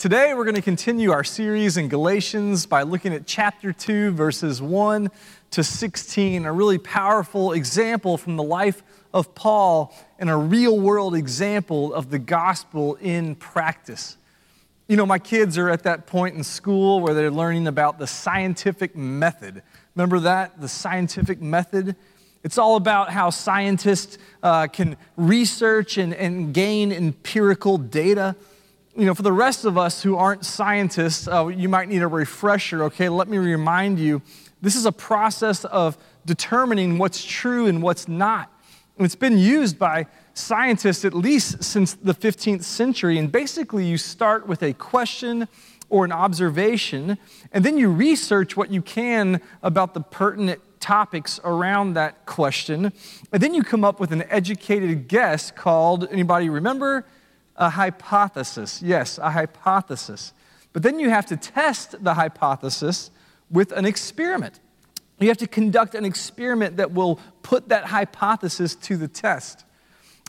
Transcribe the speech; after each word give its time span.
Today, 0.00 0.32
we're 0.32 0.44
going 0.44 0.54
to 0.54 0.62
continue 0.62 1.10
our 1.10 1.22
series 1.22 1.76
in 1.76 1.88
Galatians 1.88 2.64
by 2.64 2.84
looking 2.84 3.12
at 3.12 3.26
chapter 3.26 3.70
2, 3.70 4.12
verses 4.12 4.62
1 4.62 5.10
to 5.50 5.62
16, 5.62 6.46
a 6.46 6.52
really 6.54 6.78
powerful 6.78 7.52
example 7.52 8.16
from 8.16 8.36
the 8.36 8.42
life 8.42 8.82
of 9.12 9.34
Paul 9.34 9.94
and 10.18 10.30
a 10.30 10.36
real 10.36 10.80
world 10.80 11.14
example 11.14 11.92
of 11.92 12.08
the 12.08 12.18
gospel 12.18 12.94
in 12.94 13.34
practice. 13.34 14.16
You 14.88 14.96
know, 14.96 15.04
my 15.04 15.18
kids 15.18 15.58
are 15.58 15.68
at 15.68 15.82
that 15.82 16.06
point 16.06 16.34
in 16.34 16.44
school 16.44 17.00
where 17.00 17.12
they're 17.12 17.30
learning 17.30 17.66
about 17.66 17.98
the 17.98 18.06
scientific 18.06 18.96
method. 18.96 19.62
Remember 19.94 20.18
that? 20.20 20.62
The 20.62 20.68
scientific 20.68 21.42
method? 21.42 21.94
It's 22.42 22.56
all 22.56 22.76
about 22.76 23.10
how 23.10 23.28
scientists 23.28 24.16
uh, 24.42 24.66
can 24.68 24.96
research 25.18 25.98
and, 25.98 26.14
and 26.14 26.54
gain 26.54 26.90
empirical 26.90 27.76
data 27.76 28.34
you 28.96 29.04
know, 29.04 29.14
for 29.14 29.22
the 29.22 29.32
rest 29.32 29.64
of 29.64 29.78
us 29.78 30.02
who 30.02 30.16
aren't 30.16 30.44
scientists, 30.44 31.28
uh, 31.28 31.46
you 31.46 31.68
might 31.68 31.88
need 31.88 32.02
a 32.02 32.08
refresher. 32.08 32.84
Okay, 32.84 33.08
let 33.08 33.28
me 33.28 33.38
remind 33.38 33.98
you 33.98 34.20
this 34.60 34.74
is 34.74 34.84
a 34.84 34.92
process 34.92 35.64
of 35.64 35.96
determining 36.26 36.98
what's 36.98 37.24
true 37.24 37.66
and 37.66 37.82
what's 37.82 38.08
not. 38.08 38.52
And 38.96 39.04
it's 39.06 39.14
been 39.14 39.38
used 39.38 39.78
by 39.78 40.06
scientists 40.34 41.04
at 41.04 41.14
least 41.14 41.62
since 41.62 41.94
the 41.94 42.14
15th 42.14 42.64
century. 42.64 43.16
And 43.16 43.30
basically, 43.30 43.86
you 43.86 43.96
start 43.96 44.46
with 44.46 44.62
a 44.62 44.72
question 44.74 45.48
or 45.88 46.04
an 46.04 46.12
observation, 46.12 47.18
and 47.52 47.64
then 47.64 47.76
you 47.76 47.90
research 47.90 48.56
what 48.56 48.70
you 48.70 48.82
can 48.82 49.40
about 49.62 49.94
the 49.94 50.00
pertinent 50.00 50.60
topics 50.78 51.40
around 51.44 51.94
that 51.94 52.26
question. 52.26 52.92
And 53.32 53.42
then 53.42 53.54
you 53.54 53.62
come 53.62 53.84
up 53.84 54.00
with 54.00 54.12
an 54.12 54.22
educated 54.30 55.08
guess 55.08 55.50
called, 55.50 56.08
anybody 56.10 56.48
remember? 56.48 57.06
A 57.60 57.70
hypothesis. 57.70 58.82
Yes, 58.82 59.18
a 59.18 59.30
hypothesis. 59.30 60.32
But 60.72 60.82
then 60.82 60.98
you 60.98 61.10
have 61.10 61.26
to 61.26 61.36
test 61.36 62.02
the 62.02 62.14
hypothesis 62.14 63.10
with 63.50 63.70
an 63.72 63.84
experiment. 63.84 64.58
You 65.20 65.28
have 65.28 65.36
to 65.38 65.46
conduct 65.46 65.94
an 65.94 66.06
experiment 66.06 66.78
that 66.78 66.92
will 66.92 67.20
put 67.42 67.68
that 67.68 67.84
hypothesis 67.84 68.74
to 68.76 68.96
the 68.96 69.06
test. 69.06 69.64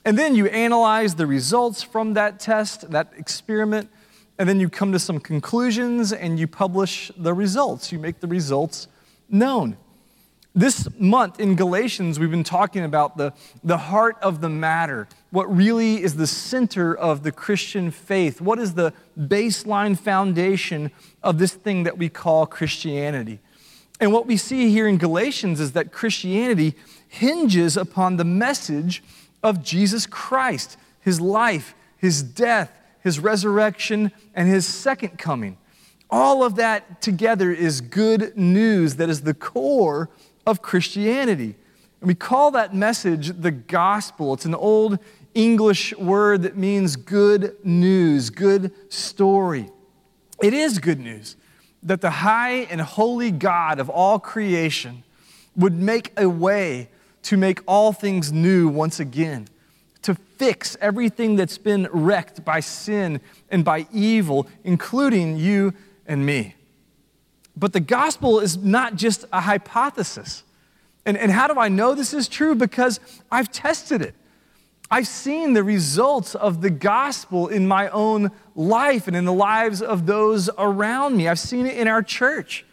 And 0.04 0.18
then 0.18 0.36
you 0.36 0.48
analyze 0.48 1.16
the 1.16 1.26
results 1.26 1.82
from 1.82 2.16
that 2.16 2.40
test, 2.40 2.92
that 2.92 3.14
experiment, 3.16 3.90
and 4.38 4.50
then 4.50 4.60
you 4.60 4.70
come 4.70 4.92
to 4.92 5.00
some 5.00 5.20
conclusions 5.20 6.12
and 6.12 6.40
you 6.40 6.48
publish 6.48 7.12
the 7.16 7.34
results. 7.34 7.92
You 7.92 8.00
make 8.00 8.20
the 8.20 8.28
results 8.28 8.88
known. 9.30 9.78
This 10.54 10.90
month 11.00 11.40
in 11.40 11.56
Galatians, 11.56 12.20
we've 12.20 12.30
been 12.30 12.44
talking 12.44 12.84
about 12.84 13.16
the, 13.16 13.34
the 13.64 13.78
heart 13.78 14.18
of 14.22 14.42
the 14.42 14.50
matter, 14.50 15.08
what 15.30 15.54
really 15.54 16.04
is 16.04 16.16
the 16.16 16.28
center 16.28 16.94
of 16.94 17.24
the 17.24 17.32
Christian 17.32 17.90
faith, 17.90 18.42
what 18.42 18.60
is 18.60 18.74
the 18.74 18.92
baseline 19.18 19.98
foundation 19.98 20.92
of 21.24 21.38
this 21.38 21.54
thing 21.54 21.84
that 21.84 21.98
we 21.98 22.10
call 22.10 22.46
Christianity. 22.46 23.40
And 24.02 24.12
what 24.12 24.28
we 24.28 24.36
see 24.36 24.70
here 24.72 24.90
in 24.90 24.98
Galatians 24.98 25.62
is 25.62 25.72
that 25.72 25.94
Christianity 25.94 26.76
hinges 27.08 27.78
upon 27.78 28.18
the 28.18 28.26
message 28.26 29.02
of 29.42 29.64
Jesus 29.64 30.06
Christ, 30.06 30.76
his 31.00 31.22
life, 31.22 31.74
his 31.96 32.22
death, 32.22 32.74
his 33.00 33.20
resurrection, 33.20 34.12
and 34.36 34.50
his 34.50 34.66
second 34.66 35.18
coming. 35.18 35.58
All 36.10 36.44
of 36.44 36.56
that 36.56 37.02
together 37.02 37.52
is 37.52 37.80
good 37.80 38.36
news 38.36 38.98
that 38.98 39.10
is 39.10 39.22
the 39.22 39.34
core 39.34 40.10
of 40.45 40.61
Christianity. 40.61 41.56
And 42.00 42.08
we 42.08 42.16
call 42.16 42.52
that 42.52 42.73
message 42.75 43.42
the 43.42 43.52
gospel. 43.52 44.34
It's 44.34 44.45
an 44.45 44.56
old 44.56 45.00
English 45.33 45.95
word 45.98 46.44
that 46.44 46.58
means 46.58 46.95
good 46.95 47.56
news, 47.64 48.30
good 48.30 48.72
story. 48.92 49.70
It 50.42 50.53
is 50.53 50.80
good 50.80 51.00
news 51.00 51.36
that 51.83 52.02
the 52.02 52.09
high 52.09 52.67
and 52.70 52.81
holy 52.81 53.31
God 53.31 53.80
of 53.80 53.89
all 53.89 54.20
creation 54.20 55.03
would 55.56 55.73
make 55.73 56.11
a 56.17 56.28
way 56.28 56.89
to 57.23 57.37
make 57.37 57.61
all 57.67 57.93
things 57.93 58.32
new 58.32 58.67
once 58.67 58.99
again, 58.99 59.48
to 60.02 60.16
fix 60.16 60.76
everything 60.82 61.36
that's 61.36 61.58
been 61.58 61.87
wrecked 61.92 62.43
by 62.43 62.60
sin 62.60 63.21
and 63.49 63.64
by 63.64 63.87
evil, 63.92 64.48
including 64.64 65.37
you 65.37 65.73
and 66.08 66.26
me. 66.26 66.55
But 67.56 67.73
the 67.73 67.80
gospel 67.80 68.39
is 68.39 68.58
not 68.58 68.95
just 68.95 69.26
a 69.32 69.42
hypothesis. 69.42 70.44
And, 71.06 71.17
and 71.17 71.32
how 71.32 71.48
do 71.48 71.60
I 71.60 71.67
know 71.67 71.95
this 71.95 72.14
is 72.14 72.28
true? 72.28 72.56
Because 72.56 73.00
I've 73.32 73.52
tested 73.52 74.02
it. 74.02 74.16
I've 74.89 75.08
seen 75.08 75.54
the 75.54 75.64
results 75.64 76.36
of 76.36 76.61
the 76.61 76.70
gospel 76.70 77.48
in 77.48 77.66
my 77.67 77.88
own 77.90 78.32
life 78.56 79.08
and 79.08 79.16
in 79.16 79.23
the 79.23 79.34
lives 79.34 79.82
of 79.82 80.06
those 80.06 80.50
around 80.58 81.16
me. 81.16 81.30
I've 81.30 81.40
seen 81.40 81.66
it 81.66 81.78
in 81.78 81.88
our 81.88 82.04
church. 82.04 82.66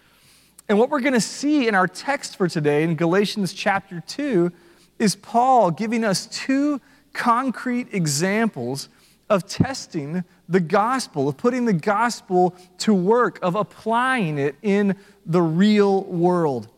And 0.69 0.79
what 0.79 0.91
we're 0.91 1.01
going 1.01 1.13
to 1.13 1.21
see 1.21 1.69
in 1.69 1.75
our 1.75 1.87
text 1.87 2.37
for 2.37 2.49
today 2.49 2.83
in 2.83 2.97
Galatians 2.97 3.53
chapter 3.53 4.03
2 4.07 4.53
is 4.99 5.15
Paul 5.15 5.71
giving 5.71 6.05
us 6.05 6.27
two 6.27 6.81
concrete 7.13 7.89
examples 7.93 8.89
of 9.31 9.49
testing 9.49 10.25
the 10.49 10.61
gospel, 10.61 11.29
of 11.29 11.37
putting 11.37 11.67
the 11.67 11.73
gospel 11.73 12.55
to 12.79 12.95
work, 12.95 13.39
of 13.43 13.55
applying 13.55 14.39
it 14.39 14.57
in 14.63 14.97
the 15.27 15.43
real 15.43 16.05
world. 16.05 16.69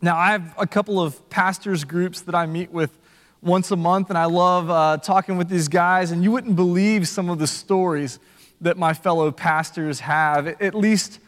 Now, 0.00 0.16
I 0.16 0.32
have 0.32 0.54
a 0.58 0.66
couple 0.66 1.00
of 1.00 1.28
pastors' 1.28 1.84
groups 1.84 2.22
that 2.22 2.34
I 2.34 2.46
meet 2.46 2.70
with 2.70 2.96
once 3.42 3.70
a 3.70 3.76
month, 3.76 4.08
and 4.08 4.18
I 4.18 4.24
love 4.24 4.70
uh, 4.70 4.98
talking 4.98 5.36
with 5.36 5.48
these 5.48 5.68
guys. 5.68 6.10
And 6.10 6.22
you 6.22 6.32
wouldn't 6.32 6.56
believe 6.56 7.06
some 7.06 7.28
of 7.28 7.38
the 7.38 7.46
stories 7.46 8.18
that 8.60 8.76
my 8.76 8.94
fellow 8.94 9.30
pastors 9.30 10.00
have. 10.00 10.46
At 10.46 10.74
least 10.74 11.20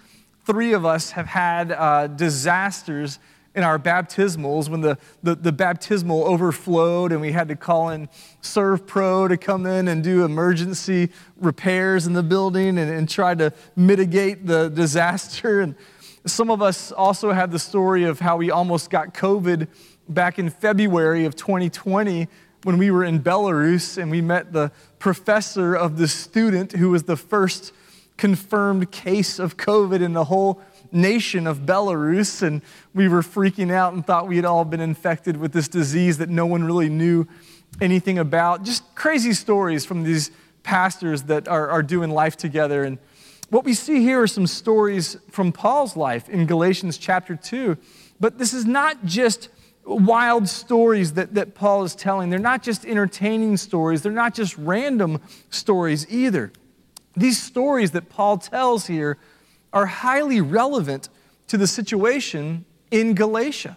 three 0.46 0.72
of 0.72 0.86
us 0.86 1.10
have 1.10 1.26
had 1.26 1.72
uh, 1.72 2.06
disasters 2.06 3.18
in 3.58 3.64
our 3.64 3.76
baptismals 3.76 4.69
when 4.69 4.82
the, 4.82 4.96
the, 5.24 5.34
the, 5.34 5.50
baptismal 5.50 6.22
overflowed 6.24 7.10
and 7.10 7.20
we 7.20 7.32
had 7.32 7.48
to 7.48 7.56
call 7.56 7.88
in 7.88 8.08
ServPro 8.41 9.28
to 9.28 9.36
come 9.36 9.66
in 9.66 9.88
and 9.88 10.04
do 10.04 10.24
emergency 10.24 11.10
repairs 11.36 12.06
in 12.06 12.12
the 12.12 12.22
building 12.22 12.78
and, 12.78 12.88
and 12.88 13.08
try 13.08 13.34
to 13.34 13.52
mitigate 13.74 14.46
the 14.46 14.69
disaster. 14.69 15.60
And 15.60 15.74
some 16.24 16.52
of 16.52 16.62
us 16.62 16.92
also 16.92 17.32
have 17.32 17.50
the 17.50 17.58
story 17.58 18.04
of 18.04 18.20
how 18.20 18.36
we 18.36 18.52
almost 18.52 18.91
got 18.91 19.12
COVID 19.12 19.66
back 20.08 20.38
in 20.38 20.50
February 20.50 21.25
of 21.25 21.34
2020 21.34 22.28
when 22.62 22.78
we 22.78 22.92
were 22.92 23.04
in 23.04 23.20
Belarus 23.20 24.00
and 24.00 24.08
we 24.08 24.20
met 24.20 24.52
the 24.52 24.70
professor 25.00 25.75
of 25.75 25.98
the 25.98 26.06
student 26.06 26.70
who 26.72 26.90
was 26.90 27.02
the 27.02 27.16
first 27.16 27.72
confirmed 28.16 28.92
case 28.92 29.40
of 29.40 29.56
COVID 29.56 30.00
in 30.00 30.12
the 30.12 30.25
whole 30.25 30.62
nation 30.93 31.47
of 31.47 31.60
Belarus, 31.60 32.43
and 32.43 32.62
we 32.94 33.09
were 33.09 33.22
freaking 33.22 33.71
out 33.71 33.93
and 33.94 34.06
thought 34.06 34.28
we 34.28 34.37
had 34.37 34.44
all 34.44 34.65
been 34.65 34.81
infected 34.81 35.37
with 35.37 35.53
this 35.53 35.69
disease 35.69 36.19
that 36.19 36.28
no 36.28 36.47
one 36.47 36.65
really 36.65 36.88
knew 36.88 37.26
anything 37.81 38.19
about. 38.19 38.65
Just 38.65 38.94
crazy 38.94 39.32
stories 39.32 39.84
from 39.84 40.04
these 40.04 40.31
pastors 40.62 41.22
that 41.25 41.49
are, 41.49 41.69
are 41.69 41.82
doing 41.82 42.10
life 42.10 42.37
together. 42.37 42.84
And 42.84 42.99
what 43.50 43.65
we 43.65 43.75
see 43.75 44.00
here 44.00 44.22
are 44.22 44.26
some 44.26 44.47
stories 44.47 45.16
from 45.31 45.53
Paul's 45.53 45.97
life 45.97 46.28
in 46.28 46.47
Galatians 46.47 46.99
chapter 46.99 47.37
2. 47.37 47.76
But 48.20 48.38
this 48.38 48.53
is 48.53 48.66
not 48.66 49.05
just 49.05 49.49
wild 49.84 50.49
stories 50.49 51.15
that, 51.15 51.34
that 51.34 51.55
Paul 51.55 51.84
is 51.84 51.94
telling. 51.94 52.31
They're 52.31 52.38
not 52.38 52.62
just 52.62 52.84
entertaining 52.84 53.56
stories, 53.56 54.03
they're 54.03 54.12
not 54.12 54.34
just 54.34 54.56
random 54.59 55.20
stories 55.50 56.06
either. 56.10 56.53
These 57.16 57.43
stories 57.43 57.93
that 57.93 58.09
Paul 58.09 58.38
tells 58.38 58.87
here 58.87 59.19
are 59.72 59.86
highly 59.86 60.40
relevant 60.40 61.08
to 61.48 61.56
the 61.56 61.66
situation 61.66 62.64
in 62.90 63.14
Galatia. 63.14 63.76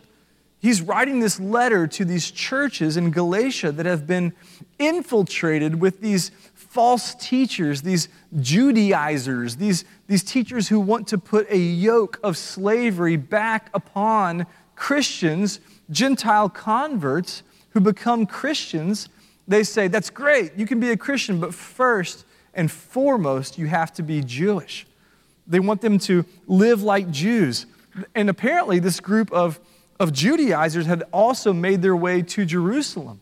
He's 0.60 0.80
writing 0.82 1.20
this 1.20 1.40
letter 1.40 1.88
to 1.88 2.06
these 2.06 2.30
churches 2.30 2.96
in 2.96 3.10
Galatia 3.10 3.72
that 3.72 3.88
have 3.88 4.06
been 4.06 4.34
infiltrated 4.78 5.82
with 5.82 6.02
these 6.02 6.30
false 6.54 7.16
teachers, 7.16 7.82
these 7.82 8.10
Judaizers, 8.40 9.56
these, 9.56 9.86
these 10.08 10.24
teachers 10.24 10.68
who 10.68 10.80
want 10.80 11.08
to 11.08 11.18
put 11.18 11.50
a 11.50 11.58
yoke 11.58 12.20
of 12.24 12.38
slavery 12.38 13.18
back 13.18 13.72
upon 13.74 14.46
Christians, 14.76 15.60
Gentile 15.90 16.48
converts 16.48 17.42
who 17.72 17.80
become 17.80 18.28
Christians. 18.28 19.10
They 19.48 19.64
say, 19.64 19.88
That's 19.88 20.12
great, 20.12 20.54
you 20.56 20.68
can 20.68 20.80
be 20.80 20.92
a 20.92 20.98
Christian, 20.98 21.40
but 21.40 21.56
first 21.56 22.24
and 22.54 22.70
foremost, 22.70 23.58
you 23.58 23.66
have 23.66 23.92
to 23.94 24.04
be 24.04 24.22
Jewish. 24.22 24.86
They 25.48 25.60
want 25.60 25.82
them 25.82 26.00
to 26.00 26.26
live 26.48 26.84
like 26.84 27.10
Jews. 27.12 27.66
And 28.16 28.30
apparently, 28.30 28.80
this 28.80 29.00
group 29.00 29.32
of, 29.32 29.60
of 30.00 30.14
Judaizers 30.14 30.86
had 30.86 31.04
also 31.12 31.54
made 31.54 31.82
their 31.82 31.96
way 31.96 32.22
to 32.22 32.46
Jerusalem. 32.46 33.20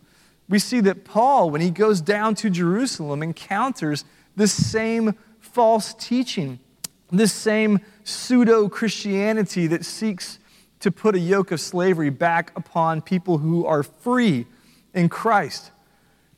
We 0.48 0.60
see 0.60 0.80
that 0.82 1.06
Paul, 1.06 1.50
when 1.50 1.62
he 1.62 1.72
goes 1.72 2.02
down 2.02 2.36
to 2.36 2.50
Jerusalem, 2.50 3.22
encounters 3.22 4.06
this 4.36 4.52
same 4.52 5.16
false 5.40 5.94
teaching, 5.94 6.60
this 7.12 7.34
same 7.34 7.80
pseudo 8.04 8.70
Christianity 8.70 9.68
that 9.68 9.86
seeks 9.86 10.40
to 10.80 10.92
put 10.92 11.16
a 11.16 11.20
yoke 11.20 11.52
of 11.52 11.60
slavery 11.60 12.10
back 12.10 12.52
upon 12.56 13.02
people 13.02 13.40
who 13.40 13.66
are 13.66 13.84
free 13.84 14.46
in 14.94 15.10
Christ. 15.10 15.72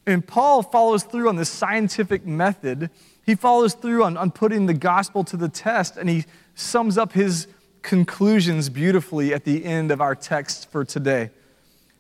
And 0.06 0.26
Paul 0.26 0.64
follows 0.64 1.04
through 1.04 1.30
on 1.30 1.36
this 1.36 1.50
scientific 1.50 2.26
method 2.26 2.90
he 3.26 3.36
follows 3.36 3.74
through 3.74 4.04
on, 4.04 4.18
on 4.18 4.32
putting 4.32 4.66
the 4.66 4.74
gospel 4.74 5.24
to 5.26 5.38
the 5.38 5.50
test 5.50 5.98
and 5.98 6.10
he 6.10 6.26
sums 6.56 6.98
up 6.98 7.14
his 7.14 7.48
conclusions 7.82 8.70
beautifully 8.70 9.34
at 9.34 9.44
the 9.44 9.66
end 9.66 9.92
of 9.92 10.02
our 10.02 10.16
text 10.16 10.72
for 10.72 10.84
today. 10.84 11.32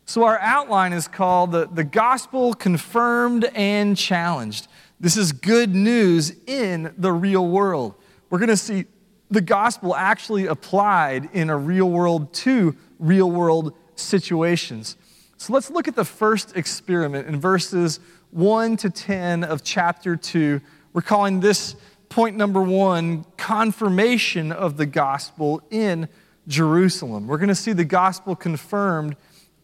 So, 0.05 0.23
our 0.23 0.39
outline 0.39 0.93
is 0.93 1.07
called 1.07 1.51
the, 1.51 1.67
the 1.67 1.83
Gospel 1.83 2.53
Confirmed 2.53 3.45
and 3.55 3.95
Challenged. 3.95 4.67
This 4.99 5.15
is 5.15 5.31
good 5.31 5.73
news 5.73 6.33
in 6.47 6.93
the 6.97 7.13
real 7.13 7.47
world. 7.47 7.95
We're 8.29 8.39
going 8.39 8.49
to 8.49 8.57
see 8.57 8.85
the 9.29 9.41
gospel 9.41 9.95
actually 9.95 10.47
applied 10.47 11.29
in 11.33 11.49
a 11.49 11.57
real 11.57 11.89
world 11.89 12.33
to 12.33 12.75
real 12.99 13.31
world 13.31 13.73
situations. 13.95 14.97
So 15.37 15.53
let's 15.53 15.71
look 15.71 15.87
at 15.87 15.95
the 15.95 16.05
first 16.05 16.55
experiment 16.55 17.27
in 17.27 17.39
verses 17.39 17.99
1 18.31 18.77
to 18.77 18.89
10 18.89 19.43
of 19.43 19.63
chapter 19.63 20.15
2. 20.15 20.61
We're 20.93 21.01
calling 21.01 21.39
this 21.39 21.75
point 22.09 22.35
number 22.35 22.61
one 22.61 23.25
confirmation 23.37 24.51
of 24.51 24.77
the 24.77 24.85
gospel 24.85 25.61
in 25.69 26.09
Jerusalem. 26.47 27.27
We're 27.27 27.37
going 27.37 27.49
to 27.49 27.55
see 27.55 27.73
the 27.73 27.85
gospel 27.85 28.35
confirmed 28.35 29.15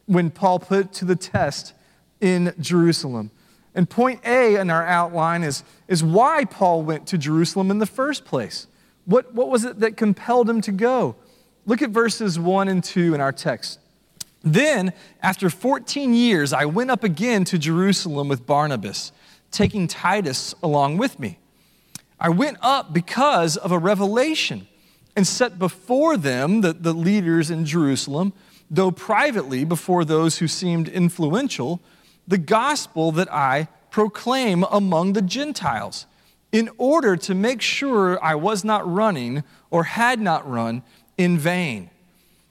when 0.06 0.32
Paul 0.32 0.60
put 0.60 0.94
to 0.94 1.06
the 1.06 1.16
test 1.16 1.74
in 2.22 2.54
Jerusalem. 2.60 3.32
And 3.76 3.90
point 3.90 4.26
A 4.26 4.56
in 4.56 4.70
our 4.70 4.86
outline 4.86 5.44
is, 5.44 5.64
is 5.88 6.04
why 6.04 6.46
Paul 6.46 6.82
went 6.82 7.08
to 7.08 7.18
Jerusalem 7.18 7.70
in 7.70 7.80
the 7.80 7.86
first 7.86 8.26
place. 8.26 8.68
What, 9.06 9.34
what 9.34 9.50
was 9.50 9.66
it 9.66 9.80
that 9.82 9.98
compelled 9.98 10.50
him 10.50 10.62
to 10.62 10.72
go? 10.72 11.16
Look 11.66 11.82
at 11.82 11.90
verses 11.90 12.40
1 12.40 12.70
and 12.70 12.84
2 12.84 13.14
in 13.14 13.22
our 13.22 13.32
text. 13.32 13.80
Then, 14.42 14.94
after 15.22 15.50
14 15.50 16.14
years, 16.14 16.54
I 16.54 16.66
went 16.66 16.90
up 16.90 17.04
again 17.04 17.44
to 17.46 17.58
Jerusalem 17.58 18.30
with 18.30 18.46
Barnabas, 18.46 19.12
taking 19.52 19.88
Titus 19.88 20.54
along 20.62 20.98
with 20.98 21.20
me. 21.20 21.40
I 22.20 22.30
went 22.30 22.58
up 22.62 22.94
because 22.94 23.58
of 23.58 23.72
a 23.72 23.78
revelation 23.78 24.68
and 25.16 25.26
set 25.26 25.58
before 25.60 26.18
them, 26.18 26.62
the, 26.62 26.74
the 26.74 26.94
leaders 26.94 27.50
in 27.50 27.66
Jerusalem, 27.66 28.34
though 28.70 28.92
privately 28.92 29.64
before 29.64 30.06
those 30.06 30.38
who 30.38 30.48
seemed 30.48 30.88
influential, 30.88 31.80
the 32.28 32.38
gospel 32.38 33.12
that 33.14 33.32
I 33.34 33.68
proclaim 33.90 34.64
among 34.70 35.14
the 35.14 35.22
Gentiles 35.22 36.06
in 36.52 36.70
order 36.78 37.16
to 37.16 37.36
make 37.36 37.62
sure 37.62 38.24
I 38.24 38.36
was 38.36 38.64
not 38.64 38.92
running 38.92 39.44
or 39.70 39.84
had 39.84 40.20
not 40.20 40.50
run 40.50 40.84
in 41.18 41.38
vain. 41.38 41.90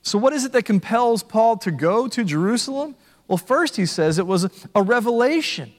So, 0.03 0.19
what 0.19 0.33
is 0.33 0.45
it 0.45 0.53
that 0.53 0.65
compels 0.65 1.23
Paul 1.23 1.57
to 1.59 1.71
go 1.71 2.09
to 2.09 2.25
Jerusalem? 2.25 2.95
Well, 3.27 3.39
first, 3.39 3.77
he 3.77 3.87
says 3.87 4.19
it 4.19 4.27
was 4.27 4.49
a 4.75 4.83
revelation. 4.83 5.73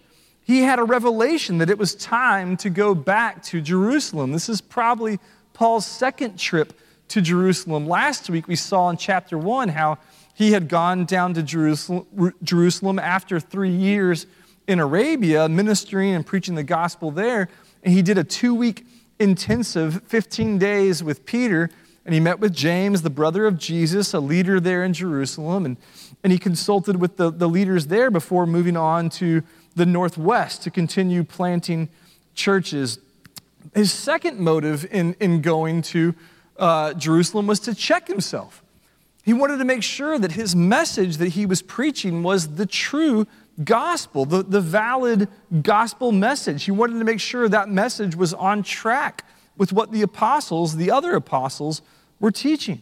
He 0.48 0.62
had 0.62 0.80
a 0.80 0.84
revelation 0.86 1.58
that 1.58 1.70
it 1.70 1.78
was 1.78 1.94
time 1.94 2.56
to 2.58 2.70
go 2.70 2.96
back 2.96 3.44
to 3.44 3.60
Jerusalem. 3.60 4.32
This 4.32 4.48
is 4.48 4.62
probably 4.62 5.20
Paul's 5.52 5.86
second 5.86 6.40
trip 6.40 6.72
to 7.10 7.20
Jerusalem. 7.20 7.86
Last 7.86 8.30
week, 8.30 8.48
we 8.48 8.56
saw 8.56 8.90
in 8.90 8.96
chapter 8.96 9.38
1 9.38 9.68
how 9.68 9.98
he 10.34 10.54
had 10.54 10.70
gone 10.70 11.04
down 11.04 11.34
to 11.34 11.44
Jerusalem, 11.44 12.98
after 12.98 13.42
three 13.42 13.76
years 13.76 14.26
in 14.68 14.80
Arabia, 14.80 15.50
ministering 15.50 16.14
and 16.14 16.26
preaching 16.26 16.56
the 16.56 16.64
gospel 16.64 17.12
there. 17.12 17.50
And 17.84 17.94
he 17.94 18.02
did 18.02 18.18
a 18.18 18.24
two 18.24 18.56
week 18.56 18.86
intensive 19.20 20.02
15 20.04 20.58
days 20.58 21.04
with 21.04 21.26
Peter. 21.26 21.70
And 22.06 22.14
he 22.14 22.22
met 22.22 22.40
with 22.40 22.54
James, 22.54 23.02
the 23.02 23.10
brother 23.10 23.48
of 23.48 23.58
Jesus, 23.58 24.14
a 24.14 24.22
leader 24.22 24.62
there 24.62 24.86
in 24.86 24.94
Jerusalem. 24.94 25.66
And, 25.66 25.76
and 26.24 26.32
he 26.32 26.40
consulted 26.40 27.02
with 27.02 27.18
the, 27.18 27.30
the 27.32 27.50
leaders 27.50 27.88
there 27.88 28.10
before 28.10 28.46
moving 28.46 28.78
on 28.78 29.10
to 29.10 29.44
the 29.78 29.86
Northwest 29.86 30.64
to 30.64 30.72
continue 30.72 31.24
planting 31.24 31.88
churches. 32.34 33.00
His 33.74 33.92
second 33.92 34.40
motive 34.40 34.86
in, 34.92 35.16
in 35.20 35.42
going 35.42 35.84
to 35.84 36.16
uh, 36.58 36.94
Jerusalem 36.96 37.48
was 37.48 37.60
to 37.62 37.76
check 37.76 38.08
himself. 38.08 38.64
He 39.24 39.34
wanted 39.34 39.58
to 39.58 39.66
make 39.66 39.84
sure 39.84 40.18
that 40.18 40.32
his 40.32 40.56
message 40.56 41.18
that 41.18 41.30
he 41.30 41.46
was 41.46 41.62
preaching 41.62 42.24
was 42.24 42.56
the 42.56 42.66
true 42.66 43.28
gospel, 43.64 44.26
the, 44.26 44.42
the 44.42 44.62
valid 44.62 45.28
gospel 45.62 46.12
message. 46.12 46.64
He 46.64 46.72
wanted 46.72 46.98
to 47.00 47.06
make 47.06 47.20
sure 47.20 47.48
that 47.48 47.70
message 47.70 48.16
was 48.16 48.34
on 48.34 48.64
track 48.64 49.26
with 49.58 49.74
what 49.74 49.92
the 49.92 50.02
apostles, 50.02 50.76
the 50.76 50.90
other 50.90 51.14
apostles, 51.14 51.82
were 52.20 52.32
teaching. 52.32 52.82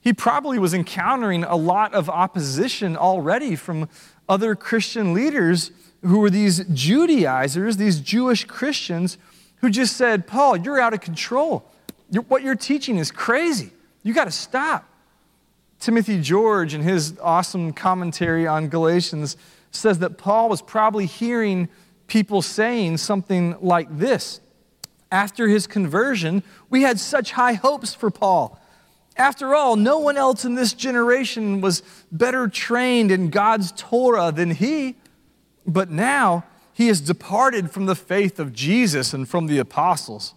He 0.00 0.12
probably 0.12 0.58
was 0.58 0.74
encountering 0.74 1.44
a 1.44 1.56
lot 1.56 1.94
of 1.94 2.10
opposition 2.10 2.96
already 2.96 3.56
from 3.56 3.88
other 4.32 4.54
Christian 4.54 5.12
leaders 5.12 5.72
who 6.00 6.18
were 6.18 6.30
these 6.30 6.64
Judaizers, 6.72 7.76
these 7.76 8.00
Jewish 8.00 8.46
Christians, 8.46 9.18
who 9.56 9.68
just 9.68 9.94
said, 9.94 10.26
Paul, 10.26 10.56
you're 10.56 10.80
out 10.80 10.94
of 10.94 11.02
control. 11.02 11.70
You're, 12.10 12.22
what 12.22 12.42
you're 12.42 12.56
teaching 12.56 12.96
is 12.96 13.10
crazy. 13.10 13.72
You 14.02 14.14
got 14.14 14.24
to 14.24 14.30
stop. 14.30 14.88
Timothy 15.80 16.18
George, 16.18 16.72
in 16.72 16.80
his 16.80 17.18
awesome 17.20 17.74
commentary 17.74 18.46
on 18.46 18.68
Galatians, 18.68 19.36
says 19.70 19.98
that 19.98 20.16
Paul 20.16 20.48
was 20.48 20.62
probably 20.62 21.04
hearing 21.04 21.68
people 22.06 22.40
saying 22.40 22.96
something 22.96 23.56
like 23.60 23.98
this. 23.98 24.40
After 25.10 25.46
his 25.46 25.66
conversion, 25.66 26.42
we 26.70 26.82
had 26.82 26.98
such 26.98 27.32
high 27.32 27.52
hopes 27.52 27.92
for 27.92 28.10
Paul. 28.10 28.58
After 29.16 29.54
all, 29.54 29.76
no 29.76 29.98
one 29.98 30.16
else 30.16 30.44
in 30.44 30.54
this 30.54 30.72
generation 30.72 31.60
was 31.60 31.82
better 32.10 32.48
trained 32.48 33.10
in 33.10 33.30
God's 33.30 33.72
Torah 33.72 34.32
than 34.32 34.52
he. 34.52 34.96
But 35.66 35.90
now 35.90 36.44
he 36.72 36.88
has 36.88 37.00
departed 37.00 37.70
from 37.70 37.86
the 37.86 37.94
faith 37.94 38.40
of 38.40 38.52
Jesus 38.52 39.12
and 39.12 39.28
from 39.28 39.46
the 39.46 39.58
apostles. 39.58 40.34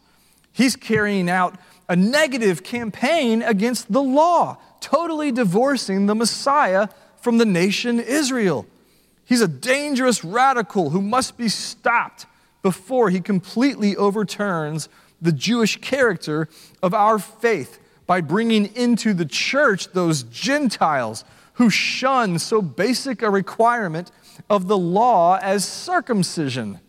He's 0.52 0.76
carrying 0.76 1.30
out 1.30 1.58
a 1.88 1.96
negative 1.96 2.64
campaign 2.64 3.42
against 3.42 3.92
the 3.92 4.02
law, 4.02 4.58
totally 4.82 5.32
divorcing 5.32 6.06
the 6.06 6.16
Messiah 6.16 6.90
from 7.22 7.38
the 7.38 7.46
nation 7.46 8.00
Israel. 8.00 8.66
He's 9.24 9.42
a 9.42 9.48
dangerous 9.48 10.24
radical 10.24 10.92
who 10.92 11.02
must 11.02 11.38
be 11.38 11.50
stopped 11.50 12.26
before 12.62 13.10
he 13.10 13.22
completely 13.22 13.96
overturns 13.96 14.90
the 15.22 15.32
Jewish 15.32 15.78
character 15.82 16.48
of 16.84 16.94
our 16.94 17.20
faith 17.20 17.80
by 18.08 18.22
bringing 18.22 18.66
into 18.76 19.14
the 19.14 19.26
church 19.26 19.92
those 19.94 20.24
Gentiles 20.24 21.24
who 21.54 21.70
shun 21.70 22.38
so 22.40 22.62
basic 22.62 23.22
a 23.22 23.30
requirement 23.30 24.12
of 24.50 24.68
the 24.68 24.78
law 24.78 25.38
as 25.42 25.66
circumcision. 25.66 26.80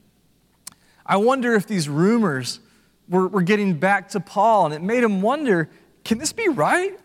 I 1.04 1.16
wonder 1.16 1.54
if 1.54 1.66
these 1.66 1.88
rumors 1.88 2.60
were, 3.08 3.28
were 3.28 3.42
getting 3.42 3.74
back 3.74 4.08
to 4.10 4.20
Paul, 4.20 4.66
and 4.66 4.74
it 4.74 4.82
made 4.82 5.04
him 5.04 5.22
wonder 5.22 5.70
can 6.04 6.18
this 6.18 6.32
be 6.32 6.46
right? 6.46 6.96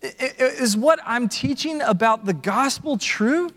Is 0.00 0.74
what 0.74 0.98
I'm 1.04 1.28
teaching 1.28 1.82
about 1.82 2.24
the 2.24 2.32
gospel 2.32 2.96
true? 2.96 3.50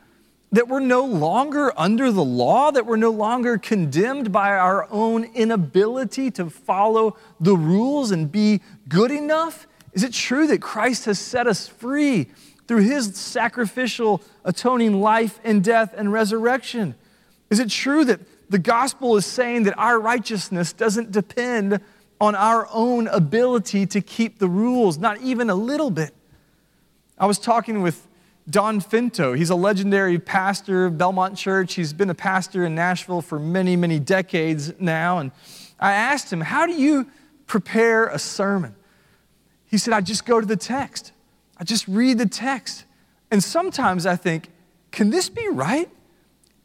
that 0.54 0.68
we're 0.68 0.80
no 0.80 1.04
longer 1.04 1.74
under 1.76 2.12
the 2.12 2.24
law, 2.24 2.70
that 2.70 2.86
we're 2.86 2.96
no 2.96 3.10
longer 3.10 3.58
condemned 3.58 4.32
by 4.32 4.56
our 4.56 4.88
own 4.92 5.24
inability 5.34 6.30
to 6.30 6.48
follow 6.48 7.18
the 7.40 7.56
rules 7.58 8.12
and 8.12 8.32
be 8.32 8.62
good 8.88 9.12
enough? 9.12 9.68
Is 9.94 10.04
it 10.04 10.14
true 10.14 10.48
that 10.48 10.62
Christ 10.62 11.06
has 11.06 11.20
set 11.20 11.48
us 11.48 11.68
free 11.68 12.28
through 12.68 12.82
his 12.82 13.16
sacrificial, 13.16 14.22
atoning 14.44 15.02
life 15.02 15.40
and 15.44 15.64
death 15.64 15.94
and 15.96 16.12
resurrection? 16.12 16.96
Is 17.50 17.60
it 17.60 17.70
true 17.70 18.04
that 18.06 18.20
the 18.50 18.60
gospel 18.60 19.16
is 19.16 19.26
saying 19.26 19.64
that 19.64 19.78
our 19.78 20.00
righteousness 20.00 20.74
doesn't 20.74 21.12
depend 21.12 21.80
on 22.20 22.36
our 22.36 22.68
own 22.72 23.08
ability 23.08 23.86
to 23.88 24.02
keep 24.02 24.40
the 24.40 24.48
rules, 24.48 24.98
not 24.98 25.22
even 25.22 25.50
a 25.50 25.56
little 25.56 25.92
bit? 25.92 26.14
I 27.18 27.28
was 27.28 27.38
talking 27.38 27.82
with 27.82 28.08
Don 28.50 28.82
Finto. 28.82 29.38
He's 29.38 29.50
a 29.50 29.56
legendary 29.56 30.20
pastor 30.20 30.86
of 30.86 30.98
Belmont 30.98 31.38
Church. 31.38 31.76
He's 31.76 31.94
been 31.94 32.10
a 32.10 32.16
pastor 32.16 32.66
in 32.66 32.76
Nashville 32.76 33.22
for 33.22 33.40
many, 33.40 33.76
many 33.76 34.00
decades 34.00 34.74
now. 34.80 35.20
And 35.20 35.32
I 35.80 35.94
asked 35.94 36.34
him, 36.34 36.42
How 36.42 36.66
do 36.66 36.74
you 36.74 37.08
prepare 37.46 38.08
a 38.08 38.20
sermon? 38.20 38.76
He 39.74 39.80
said, 39.80 39.96
I 39.96 40.02
just 40.02 40.24
go 40.28 40.40
to 40.40 40.46
the 40.46 40.56
text, 40.56 41.14
I 41.58 41.64
just 41.64 41.88
read 41.88 42.20
the 42.20 42.28
text. 42.28 42.86
And 43.32 43.44
sometimes 43.44 44.06
I 44.06 44.16
think, 44.16 44.50
Can 44.92 45.10
this 45.10 45.30
be 45.30 45.48
right? 45.48 45.90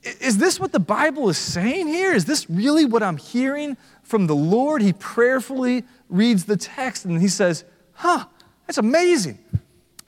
Is 0.03 0.37
this 0.37 0.61
what 0.61 0.73
the 0.73 0.79
Bible 0.79 1.31
is 1.31 1.39
saying 1.39 1.89
here? 1.89 2.13
Is 2.13 2.27
this 2.27 2.51
really 2.51 2.85
what 2.85 3.03
I'm 3.03 3.17
hearing 3.17 3.79
from 4.03 4.27
the 4.27 4.37
Lord? 4.37 4.83
He 4.83 4.93
prayerfully 4.93 5.85
reads 6.11 6.45
the 6.45 6.59
text 6.59 7.07
and 7.07 7.19
he 7.19 7.29
says, 7.29 7.65
Huh, 7.95 8.27
that's 8.67 8.77
amazing. 8.77 9.39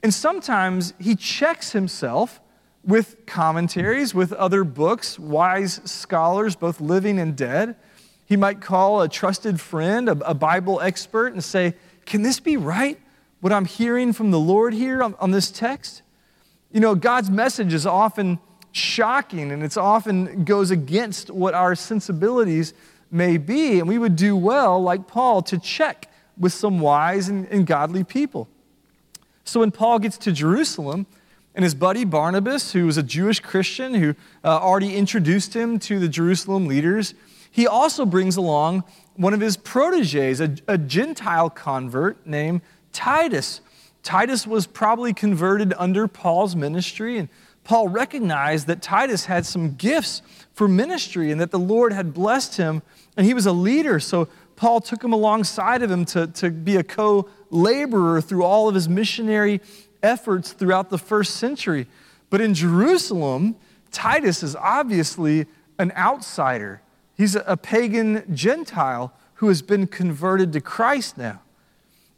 And 0.03 0.13
sometimes 0.13 0.93
he 0.99 1.15
checks 1.15 1.71
himself 1.71 2.39
with 2.83 3.25
commentaries, 3.25 4.13
with 4.13 4.31
other 4.31 4.63
books, 4.63 5.17
wise 5.17 5.81
scholars, 5.85 6.55
both 6.55 6.79
living 6.79 7.17
and 7.17 7.35
dead. 7.35 7.77
He 8.27 8.37
might 8.37 8.61
call 8.61 9.01
a 9.01 9.09
trusted 9.09 9.59
friend, 9.59 10.07
a, 10.07 10.11
a 10.23 10.35
Bible 10.35 10.79
expert, 10.81 11.33
and 11.33 11.43
say, 11.43 11.73
Can 12.05 12.21
this 12.21 12.39
be 12.39 12.57
right? 12.57 12.99
What 13.41 13.51
I'm 13.53 13.65
hearing 13.65 14.13
from 14.13 14.31
the 14.31 14.39
Lord 14.39 14.73
here 14.73 15.01
on, 15.01 15.15
on 15.19 15.31
this 15.31 15.51
text? 15.51 16.01
You 16.71 16.79
know, 16.79 16.95
God's 16.95 17.29
message 17.29 17.73
is 17.73 17.85
often 17.85 18.39
shocking 18.71 19.51
and 19.51 19.63
it's 19.63 19.77
often 19.77 20.45
goes 20.45 20.71
against 20.71 21.29
what 21.29 21.53
our 21.53 21.75
sensibilities 21.75 22.73
may 23.09 23.37
be. 23.37 23.79
And 23.79 23.87
we 23.87 23.97
would 23.97 24.15
do 24.15 24.35
well, 24.35 24.81
like 24.81 25.07
Paul, 25.07 25.41
to 25.43 25.57
check 25.57 26.09
with 26.37 26.53
some 26.53 26.79
wise 26.79 27.29
and, 27.29 27.47
and 27.47 27.67
godly 27.67 28.03
people. 28.03 28.47
So 29.43 29.59
when 29.59 29.71
Paul 29.71 29.99
gets 29.99 30.17
to 30.19 30.31
Jerusalem, 30.31 31.07
and 31.53 31.63
his 31.63 31.75
buddy 31.75 32.05
Barnabas, 32.05 32.71
who 32.71 32.85
was 32.85 32.97
a 32.97 33.03
Jewish 33.03 33.39
Christian 33.39 33.93
who 33.93 34.15
uh, 34.43 34.59
already 34.59 34.95
introduced 34.95 35.53
him 35.53 35.79
to 35.79 35.99
the 35.99 36.07
Jerusalem 36.07 36.67
leaders, 36.67 37.13
he 37.51 37.67
also 37.67 38.05
brings 38.05 38.37
along 38.37 38.83
one 39.15 39.33
of 39.33 39.41
his 39.41 39.57
proteges, 39.57 40.39
a, 40.39 40.55
a 40.67 40.77
Gentile 40.77 41.49
convert 41.49 42.25
named 42.25 42.61
Titus. 42.93 43.61
Titus 44.03 44.47
was 44.47 44.65
probably 44.65 45.13
converted 45.13 45.73
under 45.77 46.07
Paul's 46.07 46.55
ministry, 46.55 47.17
and 47.17 47.29
Paul 47.63 47.89
recognized 47.89 48.67
that 48.67 48.81
Titus 48.81 49.25
had 49.25 49.45
some 49.45 49.75
gifts 49.75 50.21
for 50.53 50.67
ministry 50.67 51.31
and 51.31 51.39
that 51.39 51.51
the 51.51 51.59
Lord 51.59 51.93
had 51.93 52.13
blessed 52.13 52.57
him, 52.57 52.81
and 53.15 53.25
he 53.25 53.33
was 53.33 53.45
a 53.45 53.51
leader. 53.51 53.99
So 53.99 54.27
Paul 54.55 54.81
took 54.81 55.03
him 55.03 55.13
alongside 55.13 55.83
of 55.83 55.91
him 55.91 56.05
to, 56.05 56.27
to 56.27 56.49
be 56.49 56.77
a 56.77 56.83
co 56.83 57.29
laborer 57.49 58.21
through 58.21 58.43
all 58.43 58.67
of 58.67 58.75
his 58.75 58.89
missionary 58.89 59.61
efforts 60.01 60.53
throughout 60.53 60.89
the 60.89 60.97
first 60.97 61.35
century. 61.35 61.85
But 62.29 62.41
in 62.41 62.53
Jerusalem, 62.53 63.55
Titus 63.91 64.41
is 64.41 64.55
obviously 64.55 65.45
an 65.77 65.91
outsider. 65.91 66.81
He's 67.21 67.35
a 67.35 67.55
pagan 67.55 68.23
Gentile 68.33 69.13
who 69.35 69.49
has 69.49 69.61
been 69.61 69.85
converted 69.85 70.51
to 70.53 70.59
Christ 70.59 71.19
now. 71.19 71.43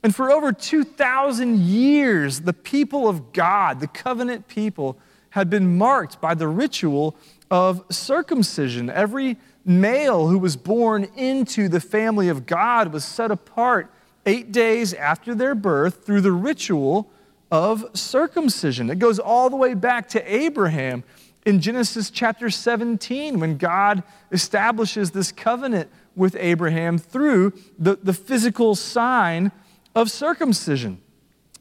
And 0.01 0.15
for 0.15 0.31
over 0.31 0.53
2,000 0.53 1.59
years, 1.59 2.39
the 2.39 2.53
people 2.53 3.09
of 3.09 3.33
God, 3.33 3.81
the 3.81 3.87
covenant 3.87 4.47
people, 4.47 4.97
had 5.31 5.49
been 5.49 5.77
marked 5.77 6.21
by 6.21 6.35
the 6.35 6.47
ritual 6.47 7.17
of 7.51 7.83
circumcision. 7.91 8.89
Every 8.89 9.35
male 9.65 10.29
who 10.29 10.37
was 10.37 10.55
born 10.55 11.09
into 11.17 11.67
the 11.67 11.81
family 11.81 12.29
of 12.29 12.45
God 12.45 12.93
was 12.93 13.03
set 13.03 13.29
apart 13.29 13.91
eight 14.25 14.53
days 14.53 14.93
after 14.93 15.35
their 15.35 15.53
birth 15.53 16.05
through 16.05 16.21
the 16.21 16.31
ritual 16.31 17.11
of 17.51 17.85
circumcision. 17.93 18.89
It 18.89 18.99
goes 18.99 19.19
all 19.19 19.49
the 19.49 19.57
way 19.57 19.73
back 19.73 20.07
to 20.09 20.33
Abraham 20.33 21.03
in 21.45 21.59
Genesis 21.59 22.09
chapter 22.09 22.49
17 22.49 23.39
when 23.39 23.57
God 23.57 24.03
establishes 24.31 25.11
this 25.11 25.31
covenant 25.31 25.89
with 26.15 26.35
Abraham 26.39 26.97
through 26.97 27.53
the, 27.77 27.95
the 27.95 28.13
physical 28.13 28.75
sign 28.75 29.51
of 29.95 30.09
circumcision. 30.09 31.01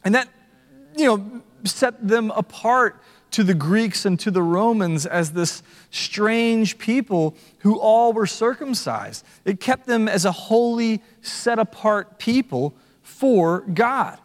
And 0.04 0.14
that, 0.14 0.28
you 0.96 1.06
know, 1.06 1.42
set 1.64 2.06
them 2.06 2.30
apart 2.32 3.02
to 3.32 3.42
the 3.42 3.54
Greeks 3.54 4.04
and 4.04 4.20
to 4.20 4.30
the 4.30 4.42
Romans 4.42 5.06
as 5.06 5.32
this 5.32 5.62
strange 5.90 6.78
people 6.78 7.34
who 7.60 7.78
all 7.78 8.12
were 8.12 8.26
circumcised. 8.26 9.24
It 9.44 9.58
kept 9.58 9.86
them 9.86 10.06
as 10.06 10.24
a 10.24 10.32
holy, 10.32 11.02
set 11.22 11.58
apart 11.58 12.18
people 12.18 12.74
for 13.02 13.60
God. 13.60 14.18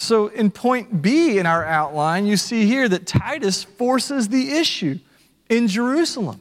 So, 0.00 0.28
in 0.28 0.52
point 0.52 1.02
B 1.02 1.38
in 1.38 1.44
our 1.44 1.64
outline, 1.64 2.26
you 2.26 2.36
see 2.36 2.66
here 2.66 2.88
that 2.88 3.04
Titus 3.04 3.64
forces 3.64 4.28
the 4.28 4.52
issue 4.52 5.00
in 5.48 5.66
Jerusalem. 5.66 6.40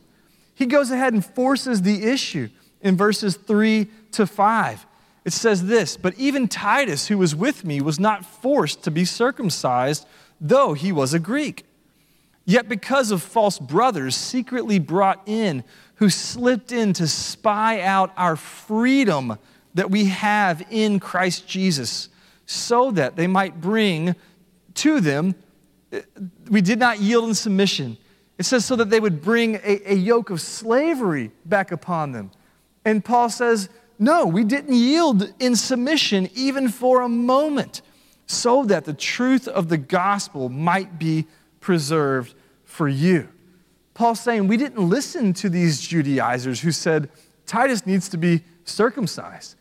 He 0.54 0.68
goes 0.68 0.92
ahead 0.92 1.14
and 1.14 1.26
forces 1.26 1.82
the 1.82 2.04
issue 2.04 2.50
in 2.82 2.96
verses 2.96 3.36
3 3.36 3.88
to 4.12 4.28
5. 4.28 4.86
It 5.26 5.34
says 5.34 5.66
this 5.66 5.98
But 5.98 6.14
even 6.20 6.48
Titus, 6.48 7.08
who 7.08 7.18
was 7.18 7.36
with 7.36 7.66
me, 7.66 7.82
was 7.82 8.00
not 8.00 8.24
forced 8.24 8.84
to 8.84 8.92
be 8.92 9.06
circumcised, 9.06 10.06
though 10.40 10.74
he 10.74 10.92
was 10.92 11.16
a 11.16 11.20
Greek. 11.20 11.66
Yet, 12.46 12.70
because 12.70 13.12
of 13.12 13.22
false 13.22 13.60
brothers 13.60 14.16
secretly 14.16 14.80
brought 14.80 15.22
in, 15.26 15.64
who 15.96 16.10
slipped 16.10 16.72
in 16.72 16.94
to 16.94 17.08
spy 17.08 17.82
out 17.82 18.14
our 18.16 18.36
freedom 18.36 19.38
that 19.74 19.92
we 19.92 20.06
have 20.06 20.66
in 20.70 21.00
Christ 21.00 21.48
Jesus, 21.48 22.08
so 22.48 22.90
that 22.92 23.16
they 23.16 23.28
might 23.28 23.62
bring 23.62 24.16
to 24.74 25.00
them, 25.00 25.36
we 26.50 26.62
did 26.62 26.80
not 26.80 27.00
yield 27.00 27.28
in 27.30 27.36
submission. 27.36 27.98
It 28.40 28.46
says, 28.46 28.66
so 28.66 28.76
that 28.78 28.90
they 28.90 29.00
would 29.00 29.22
bring 29.22 29.56
a, 29.56 29.92
a 29.92 29.96
yoke 29.96 30.32
of 30.32 30.42
slavery 30.42 31.32
back 31.46 31.72
upon 31.72 32.14
them. 32.14 32.32
And 32.86 33.04
Paul 33.06 33.30
says, 33.30 33.70
no, 34.00 34.26
we 34.26 34.44
didn't 34.44 34.74
yield 34.74 35.34
in 35.40 35.56
submission 35.56 36.30
even 36.36 36.70
for 36.70 37.02
a 37.02 37.10
moment, 37.10 37.82
so 38.28 38.64
that 38.66 38.86
the 38.86 38.94
truth 38.94 39.48
of 39.48 39.70
the 39.70 39.78
gospel 39.78 40.50
might 40.50 40.98
be 40.98 41.26
preserved 41.60 42.34
for 42.64 42.88
you. 42.88 43.28
Paul's 43.94 44.20
saying 44.20 44.48
we 44.48 44.58
didn't 44.58 44.88
listen 44.88 45.34
to 45.34 45.50
these 45.50 45.82
Judaizers 45.82 46.62
who 46.62 46.72
said 46.72 47.10
Titus 47.46 47.86
needs 47.86 48.08
to 48.10 48.18
be 48.18 48.44
circumcised. 48.64 49.56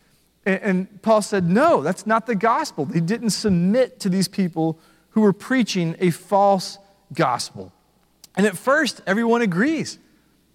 And, 0.46 1.02
Paul 1.02 1.22
said, 1.22 1.50
no, 1.50 1.82
that's 1.82 2.06
not 2.06 2.26
the 2.26 2.36
gospel. 2.36 2.84
They 2.84 3.00
didn't 3.00 3.30
submit 3.30 3.98
to 4.00 4.08
these 4.08 4.28
people 4.28 4.78
who 5.10 5.22
were 5.22 5.32
preaching 5.32 5.96
a 5.98 6.10
false 6.10 6.78
gospel. 7.12 7.72
And 8.36 8.46
at 8.46 8.56
first, 8.56 9.02
everyone 9.08 9.42
agrees 9.42 9.98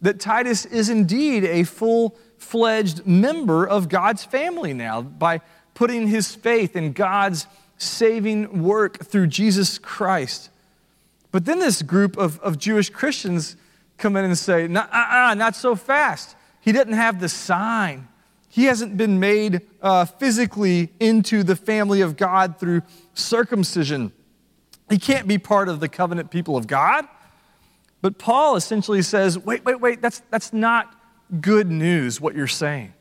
that 0.01 0.19
Titus 0.19 0.65
is 0.65 0.89
indeed 0.89 1.43
a 1.43 1.63
full 1.63 2.15
fledged 2.37 3.05
member 3.05 3.67
of 3.67 3.89
God's 3.89 4.23
family 4.23 4.73
now 4.73 5.01
by 5.01 5.41
putting 5.73 6.07
his 6.07 6.33
faith 6.35 6.75
in 6.75 6.93
God's 6.93 7.45
saving 7.77 8.63
work 8.63 9.03
through 9.03 9.27
Jesus 9.27 9.77
Christ. 9.77 10.49
But 11.31 11.45
then 11.45 11.59
this 11.59 11.81
group 11.81 12.17
of, 12.17 12.39
of 12.39 12.57
Jewish 12.57 12.89
Christians 12.89 13.57
come 13.97 14.15
in 14.15 14.23
and 14.23 14.37
say, 14.37 14.65
uh 14.73 14.87
uh, 14.93 15.33
not 15.35 15.55
so 15.55 15.75
fast. 15.75 16.35
He 16.61 16.71
didn't 16.71 16.93
have 16.93 17.19
the 17.19 17.29
sign. 17.29 18.07
He 18.51 18.65
hasn't 18.65 18.97
been 18.97 19.17
made 19.17 19.61
uh, 19.81 20.03
physically 20.03 20.91
into 20.99 21.41
the 21.41 21.55
family 21.55 22.01
of 22.01 22.17
God 22.17 22.59
through 22.59 22.81
circumcision. 23.13 24.11
He 24.89 24.99
can't 24.99 25.25
be 25.25 25.37
part 25.37 25.69
of 25.69 25.79
the 25.79 25.87
covenant 25.87 26.31
people 26.31 26.57
of 26.57 26.67
God. 26.67 27.07
But 28.01 28.17
Paul 28.17 28.57
essentially 28.57 29.03
says, 29.03 29.39
wait, 29.39 29.63
wait, 29.63 29.79
wait, 29.79 30.01
that's, 30.01 30.21
that's 30.29 30.51
not 30.51 30.93
good 31.39 31.71
news, 31.71 32.19
what 32.19 32.35
you're 32.35 32.45
saying. 32.45 32.93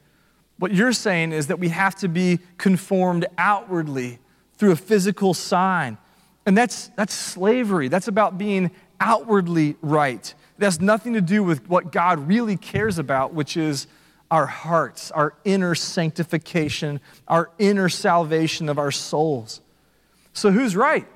What 0.59 0.73
you're 0.73 0.93
saying 0.93 1.33
is 1.33 1.49
that 1.49 1.59
we 1.59 1.71
have 1.71 1.97
to 1.97 2.07
be 2.07 2.39
conformed 2.57 3.27
outwardly 3.37 4.21
through 4.57 4.71
a 4.71 4.77
physical 4.77 5.35
sign. 5.35 5.99
And 6.47 6.57
that's, 6.57 6.93
that's 6.97 7.13
slavery. 7.13 7.89
That's 7.89 8.07
about 8.07 8.39
being 8.39 8.71
outwardly 9.01 9.75
right. 9.83 10.33
It 10.59 10.63
has 10.63 10.81
nothing 10.81 11.15
to 11.15 11.21
do 11.21 11.43
with 11.43 11.69
what 11.69 11.91
God 11.91 12.29
really 12.29 12.57
cares 12.57 13.01
about, 13.01 13.35
which 13.35 13.57
is 13.57 13.89
our 14.31 14.47
hearts, 14.47 15.11
our 15.11 15.35
inner 15.45 15.75
sanctification, 15.75 17.01
our 17.27 17.51
inner 17.59 17.89
salvation 17.89 18.69
of 18.69 18.79
our 18.79 18.91
souls. 18.91 19.61
So, 20.33 20.51
who's 20.51 20.77
right? 20.77 21.07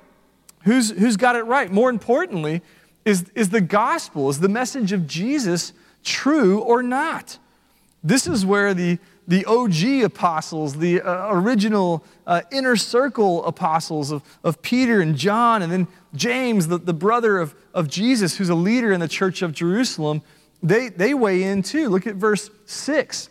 Who's, 0.63 0.89
who's 0.89 1.15
got 1.15 1.35
it 1.35 1.43
right? 1.43 1.71
More 1.71 1.89
importantly, 1.89 2.61
is, 3.05 3.25
is 3.35 3.49
the 3.49 3.61
gospel, 3.61 4.29
is 4.29 4.39
the 4.39 4.49
message 4.49 4.91
of 4.91 5.07
Jesus 5.07 5.73
true 6.03 6.59
or 6.59 6.81
not? 6.81 7.37
This 8.03 8.27
is 8.27 8.45
where 8.45 8.73
the, 8.73 8.99
the 9.27 9.45
OG 9.45 10.03
apostles, 10.03 10.75
the 10.75 11.01
uh, 11.01 11.29
original 11.31 12.03
uh, 12.27 12.41
inner 12.51 12.75
circle 12.75 13.45
apostles 13.45 14.11
of, 14.11 14.23
of 14.43 14.61
Peter 14.61 15.01
and 15.01 15.15
John, 15.15 15.61
and 15.61 15.71
then 15.71 15.87
James, 16.15 16.67
the, 16.67 16.77
the 16.77 16.93
brother 16.93 17.39
of, 17.39 17.55
of 17.73 17.87
Jesus, 17.87 18.37
who's 18.37 18.49
a 18.49 18.55
leader 18.55 18.91
in 18.91 18.99
the 18.99 19.07
church 19.07 19.41
of 19.41 19.53
Jerusalem, 19.53 20.21
they, 20.65 20.89
they 20.89 21.13
weigh 21.13 21.43
in 21.43 21.61
too. 21.61 21.89
Look 21.89 22.07
at 22.07 22.15
verse 22.15 22.49
6. 22.65 23.29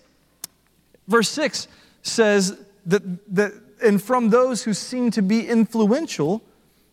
Verse 1.09 1.29
6 1.31 1.69
says 2.03 2.57
that, 2.87 3.35
that, 3.35 3.53
and 3.83 4.01
from 4.01 4.31
those 4.31 4.63
who 4.63 4.73
seem 4.73 5.11
to 5.11 5.23
be 5.23 5.47
influential, 5.47 6.43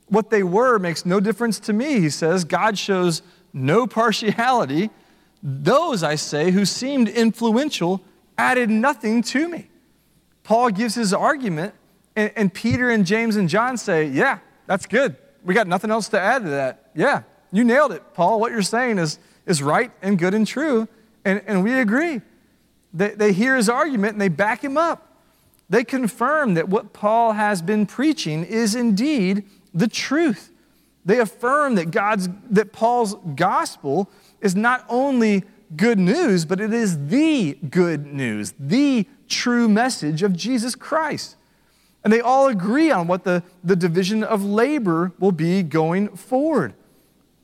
what 0.08 0.32
they 0.32 0.42
were 0.44 0.80
makes 0.80 1.06
no 1.06 1.20
difference 1.20 1.60
to 1.62 1.74
me. 1.74 2.00
He 2.00 2.10
says, 2.10 2.44
God 2.44 2.78
shows 2.78 3.22
no 3.54 3.86
partiality. 3.86 4.90
Those, 5.44 6.02
I 6.02 6.16
say, 6.16 6.52
who 6.52 6.66
seemed 6.66 7.08
influential 7.08 8.02
added 8.38 8.70
nothing 8.70 9.22
to 9.24 9.48
me. 9.48 9.70
Paul 10.44 10.72
gives 10.72 10.96
his 10.96 11.14
argument, 11.14 11.76
and, 12.16 12.32
and 12.36 12.54
Peter 12.54 12.90
and 12.90 13.06
James 13.06 13.36
and 13.36 13.48
John 13.48 13.78
say, 13.78 14.08
Yeah, 14.08 14.40
that's 14.66 14.88
good. 14.88 15.16
We 15.44 15.54
got 15.54 15.68
nothing 15.68 15.92
else 15.92 16.10
to 16.10 16.20
add 16.20 16.44
to 16.44 16.50
that. 16.50 16.90
Yeah, 16.96 17.24
you 17.52 17.64
nailed 17.64 17.92
it, 17.92 18.14
Paul. 18.14 18.40
What 18.40 18.52
you're 18.52 18.62
saying 18.64 18.98
is 18.98 19.20
is 19.46 19.62
right 19.62 19.92
and 20.02 20.18
good 20.18 20.34
and 20.34 20.46
true, 20.46 20.88
and, 21.26 21.42
and 21.48 21.64
we 21.64 21.74
agree. 21.80 22.22
They, 22.94 23.10
they 23.10 23.34
hear 23.34 23.56
his 23.56 23.70
argument 23.70 24.14
and 24.14 24.22
they 24.22 24.28
back 24.28 24.64
him 24.64 24.78
up. 24.78 25.08
They 25.70 25.84
confirm 25.84 26.56
that 26.56 26.68
what 26.68 26.92
Paul 26.92 27.34
has 27.34 27.62
been 27.62 27.86
preaching 27.86 28.44
is 28.44 28.76
indeed 28.76 29.46
the 29.74 29.88
truth. 29.88 30.52
They 31.06 31.20
affirm 31.20 31.76
that 31.76 31.92
God's 31.92 32.28
that 32.50 32.74
Paul's 32.74 33.16
gospel 33.36 34.10
is 34.42 34.56
not 34.56 34.86
only 34.90 35.44
good 35.76 35.98
news, 35.98 36.46
but 36.46 36.60
it 36.60 36.74
is 36.74 37.08
the 37.08 37.54
good 37.70 38.06
news, 38.06 38.54
the 38.60 39.08
true 39.28 39.70
message 39.70 40.22
of 40.24 40.36
Jesus 40.36 40.76
Christ. 40.76 41.38
And 42.04 42.12
they 42.12 42.20
all 42.20 42.48
agree 42.48 42.92
on 42.92 43.08
what 43.08 43.24
the, 43.24 43.44
the 43.64 43.76
division 43.76 44.24
of 44.24 44.44
labor 44.44 45.14
will 45.20 45.32
be 45.32 45.64
going 45.64 46.10
forward. 46.16 46.74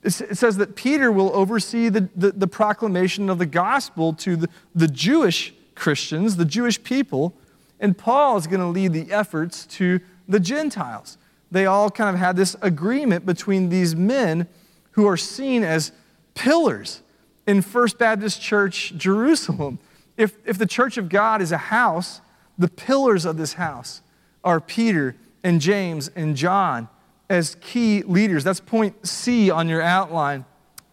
It 0.03 0.11
says 0.11 0.57
that 0.57 0.75
Peter 0.75 1.11
will 1.11 1.35
oversee 1.35 1.89
the, 1.89 2.09
the, 2.15 2.31
the 2.31 2.47
proclamation 2.47 3.29
of 3.29 3.39
the 3.39 3.45
gospel 3.45 4.13
to 4.13 4.35
the, 4.35 4.49
the 4.75 4.87
Jewish 4.87 5.53
Christians, 5.75 6.37
the 6.37 6.45
Jewish 6.45 6.81
people, 6.83 7.33
and 7.79 7.97
Paul 7.97 8.37
is 8.37 8.47
going 8.47 8.59
to 8.59 8.67
lead 8.67 8.93
the 8.93 9.11
efforts 9.11 9.65
to 9.67 9.99
the 10.27 10.39
Gentiles. 10.39 11.17
They 11.51 11.65
all 11.65 11.89
kind 11.89 12.13
of 12.13 12.19
had 12.19 12.35
this 12.35 12.55
agreement 12.61 13.25
between 13.25 13.69
these 13.69 13.95
men 13.95 14.47
who 14.91 15.07
are 15.07 15.17
seen 15.17 15.63
as 15.63 15.91
pillars 16.35 17.01
in 17.45 17.61
First 17.61 17.97
Baptist 17.97 18.41
Church 18.41 18.93
Jerusalem. 18.97 19.79
If, 20.15 20.35
if 20.45 20.57
the 20.57 20.65
church 20.65 20.97
of 20.97 21.09
God 21.09 21.41
is 21.41 21.51
a 21.51 21.57
house, 21.57 22.21
the 22.57 22.67
pillars 22.67 23.25
of 23.25 23.37
this 23.37 23.53
house 23.53 24.01
are 24.43 24.59
Peter 24.59 25.15
and 25.43 25.61
James 25.61 26.09
and 26.15 26.35
John 26.35 26.89
as 27.29 27.55
key 27.61 28.03
leaders. 28.03 28.43
That's 28.43 28.59
point 28.59 29.05
C 29.05 29.49
on 29.49 29.67
your 29.67 29.81
outline. 29.81 30.45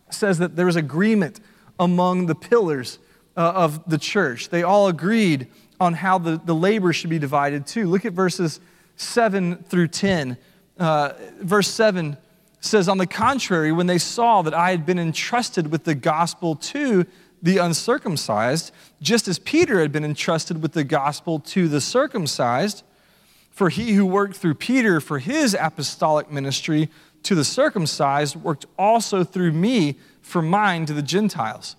It 0.09 0.14
says 0.14 0.38
that 0.38 0.57
there 0.57 0.67
was 0.67 0.76
agreement 0.76 1.41
among 1.79 2.26
the 2.26 2.35
pillars 2.35 2.99
uh, 3.37 3.53
of 3.55 3.88
the 3.88 3.99
church. 3.99 4.49
They 4.49 4.62
all 4.62 4.88
agreed 4.88 5.49
on 5.81 5.95
how 5.95 6.19
the, 6.19 6.41
the 6.45 6.55
labor 6.55 6.93
should 6.93 7.11
be 7.11 7.19
divided 7.19 7.67
too. 7.67 7.87
Look 7.87 8.05
at 8.05 8.12
verses 8.12 8.61
7 8.97 9.64
through 9.64 9.88
10. 9.88 10.37
Uh, 10.79 11.12
verse 11.41 11.69
7 11.69 12.17
says, 12.61 12.88
On 12.88 12.99
the 12.99 13.07
contrary, 13.07 13.73
when 13.73 13.87
they 13.87 13.99
saw 13.99 14.43
that 14.43 14.55
I 14.55 14.71
had 14.71 14.87
been 14.87 14.99
entrusted 14.99 15.71
with 15.71 15.85
the 15.85 15.95
gospel 15.95 16.57
to 16.57 17.07
the 17.43 17.59
uncircumcised, 17.59 18.73
just 19.03 19.29
as 19.29 19.38
Peter 19.38 19.81
had 19.81 19.93
been 19.93 20.05
entrusted 20.05 20.62
with 20.62 20.73
the 20.73 20.85
gospel 20.85 21.41
to 21.41 21.69
the 21.69 21.81
circumcised, 21.81 22.83
for 23.54 23.68
he 23.68 23.92
who 23.92 24.04
worked 24.04 24.37
through 24.37 24.54
Peter 24.54 25.00
for 25.00 25.20
his 25.20 25.56
apostolic 25.58 26.30
ministry 26.30 26.90
to 27.23 27.37
the 27.37 27.44
circumcised 27.44 28.37
worked 28.37 28.66
also 28.76 29.23
through 29.23 29.52
me 29.52 29.96
for 30.20 30.42
mine 30.42 30.84
to 30.87 30.92
the 30.92 31.02
Gentiles. 31.02 31.76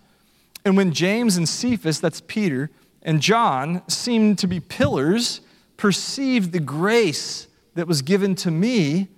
And 0.64 0.78
when 0.78 0.94
James 0.94 1.36
and 1.36 1.48
Cephas, 1.48 2.00
that's 2.00 2.22
Peter, 2.22 2.72
and 3.04 3.22
John 3.22 3.84
seemed 3.90 4.40
to 4.40 4.48
be 4.48 4.62
pillars, 4.62 5.42
perceived 5.76 6.54
the 6.54 6.62
grace 6.62 7.48
that 7.76 7.88
was 7.88 8.02
given 8.02 8.36
to 8.36 8.50
me, 8.50 9.10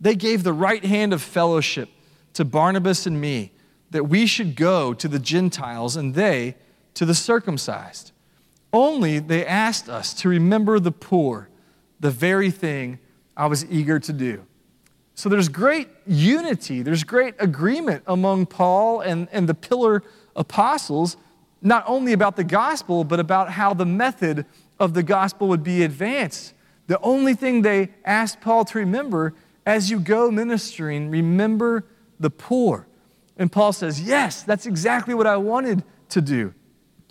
they 0.00 0.14
gave 0.14 0.44
the 0.44 0.52
right 0.52 0.84
hand 0.84 1.12
of 1.12 1.20
fellowship 1.20 1.88
to 2.34 2.44
Barnabas 2.44 3.04
and 3.06 3.20
me, 3.20 3.50
that 3.90 4.08
we 4.08 4.26
should 4.26 4.54
go 4.54 4.94
to 4.94 5.08
the 5.08 5.18
Gentiles 5.18 5.96
and 5.96 6.14
they 6.14 6.54
to 6.94 7.04
the 7.04 7.14
circumcised. 7.14 8.12
Only 8.72 9.18
they 9.18 9.44
asked 9.44 9.88
us 9.88 10.14
to 10.14 10.28
remember 10.28 10.78
the 10.78 10.92
poor 10.92 11.48
the 12.00 12.10
very 12.10 12.50
thing 12.50 12.98
I 13.36 13.46
was 13.46 13.64
eager 13.66 13.98
to 13.98 14.12
do. 14.12 14.44
So 15.14 15.28
there's 15.28 15.48
great 15.48 15.88
unity, 16.06 16.82
there's 16.82 17.04
great 17.04 17.34
agreement 17.38 18.02
among 18.06 18.46
Paul 18.46 19.00
and, 19.00 19.28
and 19.32 19.48
the 19.48 19.54
pillar 19.54 20.02
apostles, 20.34 21.16
not 21.62 21.84
only 21.86 22.12
about 22.12 22.36
the 22.36 22.44
gospel, 22.44 23.02
but 23.02 23.18
about 23.18 23.52
how 23.52 23.72
the 23.72 23.86
method 23.86 24.44
of 24.78 24.92
the 24.92 25.02
gospel 25.02 25.48
would 25.48 25.62
be 25.62 25.82
advanced. 25.82 26.52
The 26.86 27.00
only 27.00 27.34
thing 27.34 27.62
they 27.62 27.90
asked 28.04 28.40
Paul 28.40 28.64
to 28.66 28.78
remember 28.78 29.34
as 29.64 29.90
you 29.90 29.98
go 29.98 30.30
ministering, 30.30 31.10
remember 31.10 31.84
the 32.20 32.30
poor. 32.30 32.86
And 33.36 33.50
Paul 33.50 33.72
says, 33.72 34.00
Yes, 34.00 34.42
that's 34.42 34.64
exactly 34.64 35.12
what 35.12 35.26
I 35.26 35.36
wanted 35.36 35.82
to 36.10 36.20
do. 36.20 36.54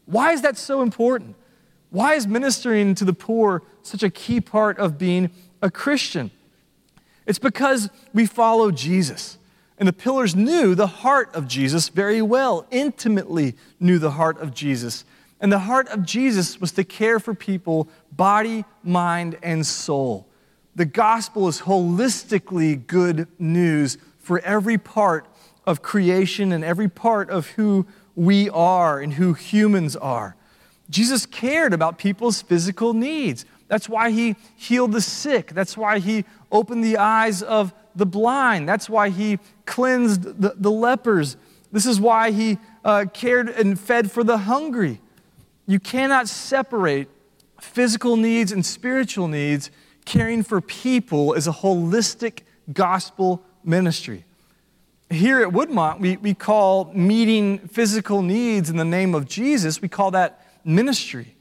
Why 0.06 0.32
is 0.32 0.42
that 0.44 0.58
so 0.58 0.82
important? 0.82 1.36
Why 1.96 2.16
is 2.16 2.28
ministering 2.28 2.94
to 2.96 3.06
the 3.06 3.14
poor 3.14 3.64
such 3.82 4.04
a 4.04 4.10
key 4.10 4.42
part 4.42 4.80
of 4.80 4.98
being 4.98 5.30
a 5.62 5.72
Christian? 5.72 6.30
It's 7.26 7.40
because 7.40 7.90
we 8.14 8.26
follow 8.26 8.70
Jesus. 8.70 9.38
And 9.78 9.88
the 9.88 9.94
pillars 9.94 10.36
knew 10.36 10.76
the 10.76 10.88
heart 10.88 11.34
of 11.34 11.48
Jesus 11.48 11.88
very 11.88 12.22
well, 12.22 12.68
intimately 12.70 13.56
knew 13.80 13.98
the 13.98 14.12
heart 14.12 14.38
of 14.42 14.54
Jesus. 14.54 15.06
And 15.40 15.54
the 15.54 15.60
heart 15.60 15.88
of 15.88 16.04
Jesus 16.04 16.60
was 16.60 16.74
to 16.74 16.84
care 16.84 17.18
for 17.18 17.34
people, 17.34 17.88
body, 18.12 18.66
mind, 18.84 19.38
and 19.42 19.66
soul. 19.66 20.28
The 20.76 20.84
gospel 20.84 21.48
is 21.48 21.62
holistically 21.62 22.86
good 22.86 23.30
news 23.40 23.98
for 24.20 24.40
every 24.40 24.78
part 24.78 25.28
of 25.66 25.82
creation 25.82 26.52
and 26.52 26.62
every 26.62 26.90
part 26.90 27.30
of 27.30 27.52
who 27.52 27.88
we 28.16 28.50
are 28.50 29.00
and 29.00 29.14
who 29.14 29.32
humans 29.32 29.96
are. 29.96 30.36
Jesus 30.90 31.26
cared 31.26 31.74
about 31.74 31.98
people's 31.98 32.42
physical 32.42 32.94
needs. 32.94 33.46
That's 33.68 33.90
why 33.90 34.12
he 34.12 34.36
healed 34.56 34.92
the 34.92 35.02
sick. 35.02 35.52
That's 35.52 35.76
why 35.76 36.00
he 36.00 36.26
opened 36.52 36.84
the 36.84 36.98
eyes 36.98 37.42
of 37.42 37.74
the 37.96 38.06
blind. 38.06 38.70
That's 38.70 38.90
why 38.90 39.10
he 39.10 39.40
cleansed 39.66 40.42
the, 40.42 40.54
the 40.56 40.72
lepers. 40.72 41.38
This 41.72 41.86
is 41.86 42.00
why 42.00 42.32
he 42.32 42.58
uh, 42.84 43.06
cared 43.14 43.50
and 43.50 43.80
fed 43.80 44.12
for 44.12 44.24
the 44.24 44.38
hungry. 44.40 45.02
You 45.66 45.80
cannot 45.80 46.28
separate 46.28 47.10
physical 47.60 48.18
needs 48.18 48.52
and 48.52 48.66
spiritual 48.66 49.28
needs. 49.28 49.72
Caring 50.06 50.44
for 50.44 50.62
people 50.62 51.34
is 51.34 51.48
a 51.48 51.52
holistic 51.52 52.42
gospel 52.72 53.42
ministry. 53.64 54.26
Here 55.10 55.42
at 55.42 55.50
Woodmont, 55.50 56.00
we, 56.00 56.18
we 56.18 56.34
call 56.34 56.92
meeting 56.94 57.60
physical 57.60 58.22
needs 58.22 58.70
in 58.70 58.78
the 58.78 58.86
name 58.86 59.16
of 59.16 59.28
Jesus, 59.28 59.82
we 59.82 59.88
call 59.88 60.12
that 60.12 60.45
ministry. 60.66 61.36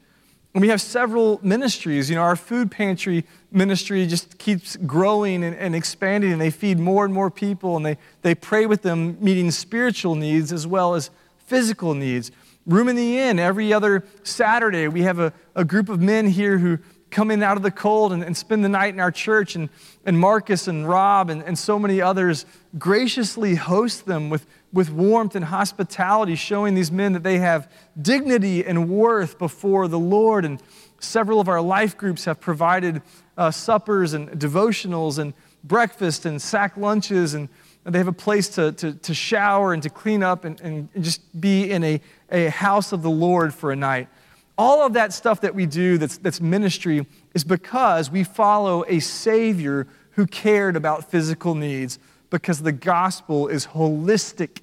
And 0.53 0.61
we 0.61 0.69
have 0.69 0.79
several 0.79 1.39
ministries. 1.43 2.09
You 2.09 2.15
know, 2.15 2.21
our 2.21 2.37
food 2.37 2.71
pantry 2.71 3.25
ministry 3.51 4.07
just 4.07 4.37
keeps 4.37 4.77
growing 4.77 5.43
and, 5.43 5.53
and, 5.55 5.75
expanding, 5.75 6.31
and 6.31 6.39
they 6.39 6.49
feed 6.49 6.79
more 6.79 7.03
and 7.03 7.13
more 7.13 7.29
people, 7.29 7.75
and 7.75 7.85
they, 7.85 7.97
they 8.21 8.35
pray 8.35 8.65
with 8.65 8.81
them, 8.81 9.17
meeting 9.19 9.51
spiritual 9.51 10.15
needs 10.15 10.53
as 10.53 10.65
well 10.65 10.95
as 10.95 11.09
physical 11.45 11.93
needs. 11.93 12.31
Room 12.65 12.87
in 12.87 12.95
the 12.95 13.19
Inn, 13.19 13.37
every 13.37 13.73
other 13.73 14.05
Saturday, 14.23 14.87
we 14.87 15.01
have 15.01 15.19
a, 15.19 15.33
a 15.55 15.65
group 15.65 15.89
of 15.89 16.01
men 16.01 16.27
here 16.27 16.57
who 16.57 16.79
come 17.11 17.31
in 17.31 17.43
out 17.43 17.57
of 17.57 17.63
the 17.63 17.71
cold 17.71 18.11
and, 18.11 18.23
and 18.23 18.35
spend 18.35 18.63
the 18.63 18.69
night 18.69 18.93
in 18.93 18.99
our 18.99 19.11
church. 19.11 19.55
And, 19.55 19.69
and 20.05 20.19
Marcus 20.19 20.67
and 20.67 20.87
Rob 20.87 21.29
and, 21.29 21.43
and 21.43 21.57
so 21.57 21.77
many 21.79 22.01
others 22.01 22.45
graciously 22.77 23.55
host 23.55 24.05
them 24.05 24.29
with, 24.29 24.45
with 24.75 24.91
warmth 24.91 25.37
and 25.37 25.45
hospitality, 25.45 26.35
showing 26.35 26.75
these 26.75 26.91
men 26.91 27.13
that 27.13 27.23
they 27.23 27.37
have 27.37 27.71
dignity 27.99 28.63
and 28.65 28.89
worth 28.89 29.39
before 29.39 29.87
the 29.87 29.97
Lord. 29.97 30.43
And 30.43 30.61
several 30.99 31.39
of 31.39 31.47
our 31.47 31.61
life 31.61 31.97
groups 31.97 32.25
have 32.25 32.41
provided 32.41 33.01
uh, 33.37 33.51
suppers 33.51 34.13
and 34.13 34.29
devotionals 34.31 35.17
and 35.17 35.33
breakfast 35.63 36.25
and 36.25 36.41
sack 36.41 36.75
lunches. 36.75 37.33
And 37.33 37.47
they 37.85 37.97
have 37.97 38.09
a 38.09 38.13
place 38.13 38.49
to, 38.49 38.73
to, 38.73 38.93
to 38.95 39.13
shower 39.13 39.71
and 39.71 39.81
to 39.81 39.89
clean 39.89 40.21
up 40.21 40.43
and, 40.43 40.59
and 40.59 40.89
just 41.01 41.39
be 41.39 41.71
in 41.71 41.81
a, 41.81 42.01
a 42.29 42.49
house 42.49 42.91
of 42.91 43.01
the 43.01 43.09
Lord 43.09 43.53
for 43.53 43.71
a 43.71 43.77
night. 43.77 44.09
All 44.57 44.85
of 44.85 44.91
that 44.93 45.13
stuff 45.13 45.39
that 45.41 45.55
we 45.55 45.65
do 45.65 45.97
that's, 45.97 46.17
that's 46.17 46.41
ministry 46.41 47.07
is 47.33 47.45
because 47.45 48.11
we 48.11 48.25
follow 48.25 48.83
a 48.89 48.99
Savior 48.99 49.87
who 50.11 50.27
cared 50.27 50.75
about 50.75 51.09
physical 51.09 51.55
needs 51.55 51.97
because 52.29 52.61
the 52.61 52.73
gospel 52.73 53.47
is 53.47 53.67
holistic 53.67 54.59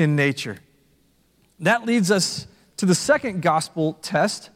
in 0.00 0.16
nature. 0.16 0.56
That 1.60 1.84
leads 1.84 2.10
us 2.10 2.46
to 2.78 2.86
the 2.86 2.94
second 2.94 3.42
gospel 3.42 3.98
test, 4.00 4.48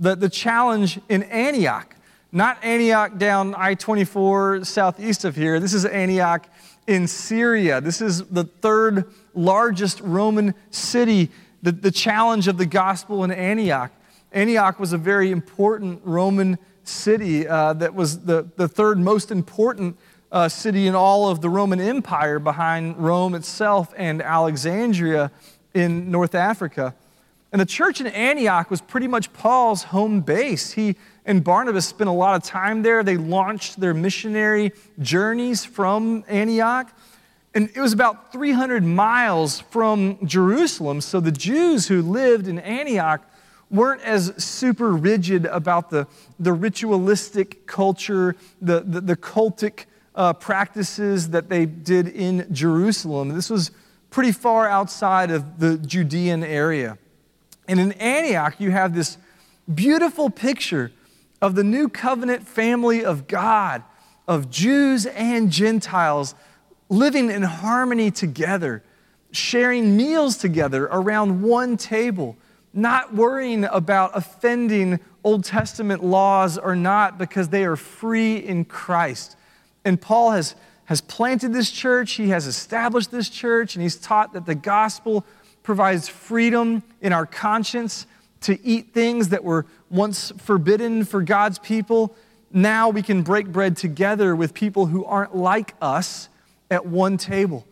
the, 0.00 0.16
the 0.16 0.28
challenge 0.28 0.98
in 1.08 1.22
Antioch. 1.22 1.94
Not 2.32 2.62
Antioch 2.64 3.16
down 3.16 3.54
I 3.56 3.74
24 3.74 4.64
southeast 4.64 5.24
of 5.24 5.36
here. 5.36 5.60
This 5.60 5.74
is 5.74 5.84
Antioch 5.84 6.46
in 6.88 7.06
Syria. 7.06 7.80
This 7.80 8.00
is 8.00 8.24
the 8.26 8.44
third 8.44 9.04
largest 9.32 10.00
Roman 10.00 10.54
city. 10.70 11.30
The, 11.62 11.70
the 11.70 11.92
challenge 11.92 12.48
of 12.48 12.58
the 12.58 12.66
gospel 12.66 13.22
in 13.22 13.30
Antioch. 13.30 13.92
Antioch 14.32 14.80
was 14.80 14.92
a 14.92 14.98
very 14.98 15.30
important 15.30 16.00
Roman 16.04 16.58
city 16.82 17.46
uh, 17.46 17.74
that 17.74 17.94
was 17.94 18.24
the, 18.24 18.48
the 18.56 18.66
third 18.66 18.98
most 18.98 19.30
important 19.30 19.96
uh, 20.32 20.48
city 20.48 20.86
in 20.86 20.94
all 20.94 21.28
of 21.28 21.40
the 21.40 21.48
Roman 21.48 21.80
Empire 21.80 22.38
behind 22.38 22.96
Rome 22.98 23.34
itself 23.34 23.92
and 23.96 24.22
Alexandria 24.22 25.30
in 25.74 26.10
North 26.10 26.34
Africa. 26.34 26.94
And 27.52 27.60
the 27.60 27.66
church 27.66 28.00
in 28.00 28.06
Antioch 28.06 28.70
was 28.70 28.80
pretty 28.80 29.08
much 29.08 29.32
Paul's 29.32 29.84
home 29.84 30.20
base. 30.20 30.72
He 30.72 30.96
and 31.26 31.42
Barnabas 31.42 31.86
spent 31.86 32.08
a 32.08 32.12
lot 32.12 32.36
of 32.36 32.44
time 32.44 32.82
there. 32.82 33.02
They 33.02 33.16
launched 33.16 33.80
their 33.80 33.92
missionary 33.92 34.72
journeys 35.00 35.64
from 35.64 36.24
Antioch. 36.28 36.92
And 37.52 37.68
it 37.74 37.80
was 37.80 37.92
about 37.92 38.30
300 38.30 38.84
miles 38.84 39.58
from 39.58 40.24
Jerusalem. 40.24 41.00
So 41.00 41.18
the 41.18 41.32
Jews 41.32 41.88
who 41.88 42.02
lived 42.02 42.46
in 42.46 42.60
Antioch 42.60 43.22
weren't 43.68 44.02
as 44.02 44.32
super 44.42 44.92
rigid 44.92 45.46
about 45.46 45.90
the, 45.90 46.06
the 46.38 46.52
ritualistic 46.52 47.66
culture, 47.66 48.36
the, 48.60 48.80
the, 48.80 49.00
the 49.00 49.16
cultic 49.16 49.86
uh, 50.20 50.34
practices 50.34 51.30
that 51.30 51.48
they 51.48 51.64
did 51.64 52.06
in 52.06 52.46
Jerusalem. 52.52 53.30
This 53.30 53.48
was 53.48 53.70
pretty 54.10 54.32
far 54.32 54.68
outside 54.68 55.30
of 55.30 55.58
the 55.60 55.78
Judean 55.78 56.44
area. 56.44 56.98
And 57.66 57.80
in 57.80 57.92
Antioch, 57.92 58.56
you 58.58 58.70
have 58.70 58.94
this 58.94 59.16
beautiful 59.72 60.28
picture 60.28 60.92
of 61.40 61.54
the 61.54 61.64
new 61.64 61.88
covenant 61.88 62.46
family 62.46 63.02
of 63.02 63.28
God, 63.28 63.82
of 64.28 64.50
Jews 64.50 65.06
and 65.06 65.50
Gentiles 65.50 66.34
living 66.90 67.30
in 67.30 67.40
harmony 67.40 68.10
together, 68.10 68.82
sharing 69.32 69.96
meals 69.96 70.36
together 70.36 70.84
around 70.92 71.40
one 71.40 71.78
table 71.78 72.36
not 72.74 73.14
worrying 73.14 73.64
about 73.64 74.10
offending 74.14 75.00
Old 75.24 75.44
Testament 75.44 76.04
laws 76.04 76.58
or 76.58 76.76
not 76.76 77.16
because 77.16 77.48
they 77.48 77.64
are 77.64 77.74
free 77.74 78.36
in 78.36 78.66
Christ. 78.66 79.36
And 79.84 80.00
Paul 80.00 80.32
has, 80.32 80.54
has 80.86 81.00
planted 81.00 81.52
this 81.52 81.70
church, 81.70 82.12
he 82.12 82.28
has 82.30 82.46
established 82.46 83.10
this 83.10 83.28
church, 83.28 83.74
and 83.74 83.82
he's 83.82 83.96
taught 83.96 84.32
that 84.34 84.46
the 84.46 84.54
gospel 84.54 85.24
provides 85.62 86.08
freedom 86.08 86.82
in 87.00 87.12
our 87.12 87.26
conscience 87.26 88.06
to 88.42 88.58
eat 88.64 88.92
things 88.94 89.28
that 89.28 89.44
were 89.44 89.66
once 89.90 90.32
forbidden 90.38 91.04
for 91.04 91.22
God's 91.22 91.58
people. 91.58 92.14
Now 92.52 92.88
we 92.88 93.02
can 93.02 93.22
break 93.22 93.48
bread 93.48 93.76
together 93.76 94.34
with 94.34 94.54
people 94.54 94.86
who 94.86 95.04
aren't 95.04 95.36
like 95.36 95.74
us 95.80 96.28
at 96.70 96.86
one 96.86 97.16
table. 97.16 97.66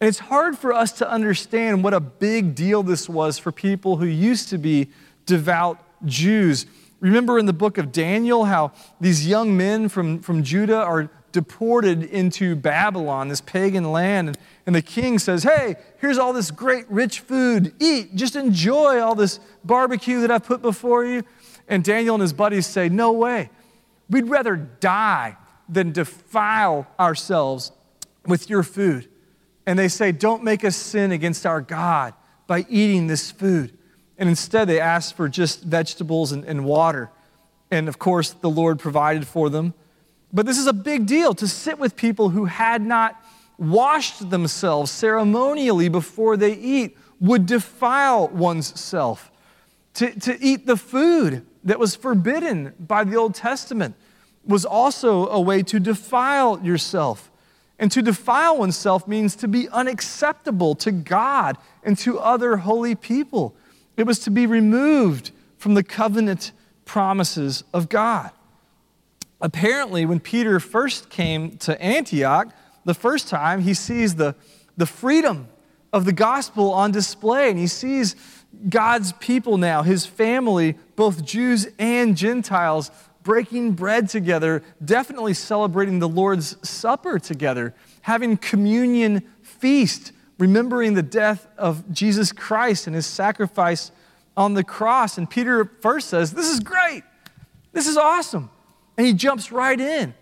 And 0.00 0.08
it's 0.08 0.18
hard 0.18 0.58
for 0.58 0.72
us 0.72 0.90
to 0.92 1.08
understand 1.08 1.84
what 1.84 1.94
a 1.94 2.00
big 2.00 2.54
deal 2.56 2.82
this 2.82 3.08
was 3.08 3.38
for 3.38 3.52
people 3.52 3.98
who 3.98 4.06
used 4.06 4.48
to 4.48 4.58
be 4.58 4.88
devout 5.26 5.78
Jews. 6.04 6.66
Remember 6.98 7.38
in 7.38 7.46
the 7.46 7.52
book 7.52 7.78
of 7.78 7.92
Daniel 7.92 8.44
how 8.44 8.72
these 9.00 9.26
young 9.26 9.56
men 9.56 9.88
from, 9.88 10.20
from 10.20 10.42
Judah 10.42 10.82
are 10.82 11.08
deported 11.32 12.02
into 12.02 12.54
Babylon, 12.54 13.28
this 13.28 13.40
pagan 13.40 13.90
land. 13.90 14.36
And, 14.66 14.74
the 14.74 14.82
king 14.82 15.18
says, 15.18 15.42
Hey, 15.42 15.76
here's 15.98 16.18
all 16.18 16.32
this 16.32 16.50
great 16.50 16.88
rich 16.88 17.20
food. 17.20 17.74
Eat, 17.80 18.14
just 18.14 18.36
enjoy 18.36 19.00
all 19.00 19.14
this 19.14 19.40
barbecue 19.64 20.20
that 20.20 20.30
I've 20.30 20.44
put 20.44 20.62
before 20.62 21.04
you. 21.04 21.24
And 21.68 21.82
Daniel 21.82 22.14
and 22.14 22.22
his 22.22 22.32
buddies 22.32 22.66
say, 22.66 22.88
No 22.88 23.12
way. 23.12 23.50
We'd 24.08 24.28
rather 24.28 24.56
die 24.56 25.36
than 25.68 25.92
defile 25.92 26.86
ourselves 26.98 27.72
with 28.26 28.50
your 28.50 28.62
food 28.62 29.08
and 29.66 29.78
they 29.78 29.88
say, 29.88 30.12
Don't 30.12 30.42
make 30.42 30.64
us 30.64 30.76
sin 30.76 31.12
against 31.12 31.46
our 31.46 31.60
God 31.60 32.14
by 32.46 32.66
eating 32.68 33.06
this 33.06 33.30
food. 33.30 33.76
And 34.18 34.28
instead, 34.28 34.68
they 34.68 34.80
ask 34.80 35.14
for 35.14 35.28
just 35.28 35.62
vegetables 35.62 36.32
and, 36.32 36.44
and, 36.44 36.64
water. 36.64 37.10
And 37.70 37.88
of 37.88 37.98
course, 37.98 38.30
the 38.30 38.50
Lord 38.50 38.78
provided 38.78 39.26
for 39.26 39.50
them. 39.50 39.74
But 40.32 40.46
this 40.46 40.58
is 40.58 40.66
a 40.66 40.72
big 40.72 41.06
deal 41.06 41.34
to 41.34 41.46
sit 41.46 41.78
with 41.78 41.96
people 41.96 42.30
who 42.30 42.46
had 42.46 42.82
not 42.82 43.22
washed 43.58 44.30
themselves 44.30 44.90
ceremonially 44.90 45.88
before 45.88 46.36
they 46.36 46.54
eat, 46.54 46.96
would 47.20 47.46
defile 47.46 48.28
one's 48.28 48.78
self. 48.80 49.30
To, 49.94 50.10
to 50.20 50.42
eat 50.42 50.66
the 50.66 50.76
food 50.76 51.46
that 51.64 51.78
was 51.78 51.94
forbidden 51.94 52.74
by 52.80 53.04
the 53.04 53.16
Old 53.16 53.34
Testament 53.34 53.94
was 54.44 54.64
also 54.64 55.28
a 55.28 55.40
way 55.40 55.62
to 55.62 55.78
defile 55.78 56.60
yourself. 56.62 57.30
And 57.78 57.90
to 57.92 58.02
defile 58.02 58.58
oneself 58.58 59.06
means 59.06 59.36
to 59.36 59.48
be 59.48 59.68
unacceptable 59.68 60.74
to 60.76 60.90
God 60.90 61.58
and 61.82 61.96
to 61.98 62.18
other 62.18 62.56
holy 62.58 62.94
people. 62.94 63.54
It 63.96 64.06
was 64.06 64.18
to 64.20 64.30
be 64.30 64.46
removed 64.46 65.30
from 65.58 65.74
the 65.74 65.82
covenant 65.82 66.52
promises 66.84 67.64
of 67.72 67.88
God. 67.88 68.30
Apparently, 69.42 70.06
when 70.06 70.20
Peter 70.20 70.60
first 70.60 71.10
came 71.10 71.56
to 71.58 71.80
Antioch, 71.82 72.54
the 72.84 72.94
first 72.94 73.28
time, 73.28 73.60
he 73.60 73.74
sees 73.74 74.14
the, 74.14 74.36
the 74.76 74.86
freedom 74.86 75.48
of 75.92 76.04
the 76.04 76.12
gospel 76.12 76.72
on 76.72 76.92
display, 76.92 77.50
and 77.50 77.58
he 77.58 77.66
sees 77.66 78.14
God's 78.68 79.12
people 79.14 79.58
now, 79.58 79.82
his 79.82 80.06
family, 80.06 80.76
both 80.94 81.24
Jews 81.24 81.66
and 81.78 82.16
Gentiles, 82.16 82.92
breaking 83.24 83.72
bread 83.72 84.08
together, 84.08 84.62
definitely 84.84 85.34
celebrating 85.34 85.98
the 85.98 86.08
Lord's 86.08 86.56
Supper 86.68 87.18
together, 87.18 87.74
having 88.02 88.36
communion 88.36 89.22
feast, 89.42 90.12
remembering 90.38 90.94
the 90.94 91.02
death 91.02 91.48
of 91.58 91.90
Jesus 91.92 92.30
Christ 92.30 92.86
and 92.86 92.94
his 92.94 93.06
sacrifice 93.06 93.90
on 94.36 94.54
the 94.54 94.64
cross. 94.64 95.18
And 95.18 95.28
Peter 95.28 95.64
first 95.80 96.08
says, 96.08 96.32
This 96.32 96.48
is 96.48 96.60
great. 96.60 97.02
This 97.72 97.88
is 97.88 97.96
awesome. 97.96 98.50
And 99.02 99.08
he 99.08 99.14
jumps 99.14 99.50
right 99.50 99.80
in. 99.80 100.14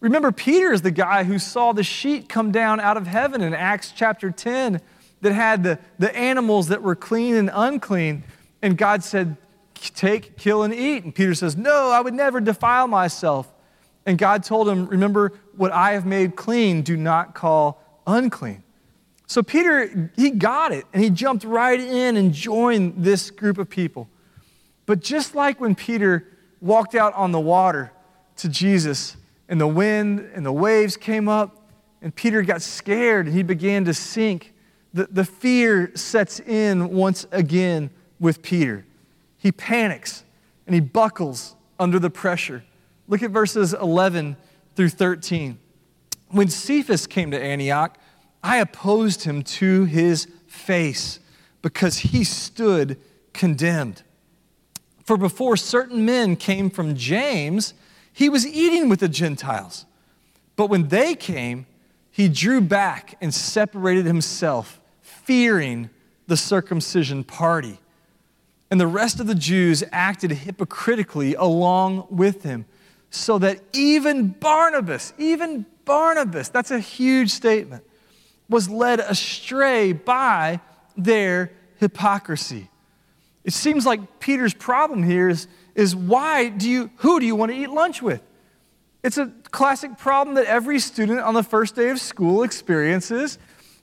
Remember, 0.00 0.30
Peter 0.32 0.70
is 0.70 0.82
the 0.82 0.90
guy 0.90 1.24
who 1.24 1.38
saw 1.38 1.72
the 1.72 1.82
sheet 1.82 2.28
come 2.28 2.52
down 2.52 2.78
out 2.78 2.98
of 2.98 3.06
heaven 3.06 3.40
in 3.40 3.54
Acts 3.54 3.90
chapter 3.96 4.30
10 4.30 4.82
that 5.22 5.32
had 5.32 5.64
the, 5.64 5.78
the 5.98 6.14
animals 6.14 6.68
that 6.68 6.82
were 6.82 6.94
clean 6.94 7.36
and 7.36 7.50
unclean. 7.50 8.24
And 8.60 8.76
God 8.76 9.02
said, 9.02 9.38
Take, 9.76 10.36
kill, 10.36 10.62
and 10.62 10.74
eat. 10.74 11.04
And 11.04 11.14
Peter 11.14 11.34
says, 11.34 11.56
No, 11.56 11.88
I 11.88 12.02
would 12.02 12.12
never 12.12 12.38
defile 12.38 12.86
myself. 12.86 13.50
And 14.04 14.18
God 14.18 14.44
told 14.44 14.68
him, 14.68 14.88
Remember, 14.88 15.32
what 15.56 15.72
I 15.72 15.92
have 15.92 16.04
made 16.04 16.36
clean, 16.36 16.82
do 16.82 16.98
not 16.98 17.34
call 17.34 17.82
unclean. 18.06 18.62
So 19.26 19.42
Peter, 19.42 20.12
he 20.16 20.32
got 20.32 20.72
it, 20.72 20.84
and 20.92 21.02
he 21.02 21.08
jumped 21.08 21.44
right 21.44 21.80
in 21.80 22.18
and 22.18 22.34
joined 22.34 23.02
this 23.02 23.30
group 23.30 23.56
of 23.56 23.70
people. 23.70 24.06
But 24.84 25.00
just 25.00 25.34
like 25.34 25.58
when 25.62 25.74
Peter 25.74 26.28
walked 26.60 26.94
out 26.94 27.14
on 27.14 27.32
the 27.32 27.40
water 27.40 27.90
to 28.38 28.48
Jesus, 28.48 29.16
and 29.48 29.60
the 29.60 29.66
wind 29.66 30.20
and 30.34 30.44
the 30.44 30.52
waves 30.52 30.96
came 30.96 31.28
up, 31.28 31.68
and 32.02 32.14
Peter 32.14 32.42
got 32.42 32.62
scared 32.62 33.26
and 33.26 33.34
he 33.34 33.42
began 33.42 33.84
to 33.84 33.94
sink, 33.94 34.54
the, 34.94 35.06
the 35.10 35.24
fear 35.24 35.90
sets 35.94 36.40
in 36.40 36.90
once 36.90 37.26
again 37.32 37.90
with 38.18 38.42
Peter 38.42 38.84
he 39.38 39.52
panics 39.52 40.24
and 40.66 40.74
he 40.74 40.80
buckles 40.80 41.54
under 41.78 41.98
the 41.98 42.10
pressure. 42.10 42.64
Look 43.06 43.22
at 43.22 43.30
verses 43.30 43.72
11 43.72 44.36
through 44.76 44.90
13. 44.90 45.58
When 46.30 46.48
Cephas 46.48 47.06
came 47.06 47.30
to 47.30 47.40
Antioch, 47.40 47.96
I 48.42 48.58
opposed 48.58 49.24
him 49.24 49.42
to 49.42 49.84
his 49.84 50.26
face 50.46 51.20
because 51.62 51.98
he 51.98 52.24
stood 52.24 52.98
condemned. 53.32 54.02
For 55.04 55.16
before 55.16 55.56
certain 55.56 56.04
men 56.04 56.36
came 56.36 56.68
from 56.68 56.94
James, 56.94 57.72
he 58.18 58.28
was 58.28 58.44
eating 58.44 58.88
with 58.88 58.98
the 58.98 59.08
Gentiles. 59.08 59.86
But 60.56 60.66
when 60.66 60.88
they 60.88 61.14
came, 61.14 61.66
he 62.10 62.28
drew 62.28 62.60
back 62.60 63.16
and 63.20 63.32
separated 63.32 64.06
himself, 64.06 64.80
fearing 65.00 65.88
the 66.26 66.36
circumcision 66.36 67.22
party 67.22 67.78
and 68.72 68.80
the 68.80 68.88
rest 68.88 69.20
of 69.20 69.28
the 69.28 69.36
Jews 69.36 69.84
acted 69.92 70.32
hypocritically 70.32 71.36
along 71.36 72.08
with 72.10 72.42
him, 72.42 72.64
so 73.08 73.38
that 73.38 73.60
even 73.72 74.30
Barnabas, 74.30 75.12
even 75.16 75.64
Barnabas, 75.84 76.48
that's 76.48 76.72
a 76.72 76.80
huge 76.80 77.30
statement, 77.30 77.84
was 78.48 78.68
led 78.68 78.98
astray 78.98 79.92
by 79.92 80.58
their 80.96 81.52
hypocrisy. 81.76 82.68
It 83.44 83.52
seems 83.52 83.86
like 83.86 84.18
Peter's 84.18 84.54
problem 84.54 85.04
here 85.04 85.28
is, 85.28 85.46
is 85.78 85.94
why 85.94 86.48
do 86.48 86.68
you, 86.68 86.90
who 86.96 87.20
do 87.20 87.24
you 87.24 87.36
want 87.36 87.52
to 87.52 87.56
eat 87.56 87.70
lunch 87.70 88.02
with? 88.02 88.20
It's 89.04 89.16
a 89.16 89.32
classic 89.52 89.96
problem 89.96 90.34
that 90.34 90.46
every 90.46 90.80
student 90.80 91.20
on 91.20 91.34
the 91.34 91.44
first 91.44 91.76
day 91.76 91.90
of 91.90 92.00
school 92.00 92.42
experiences. 92.42 93.38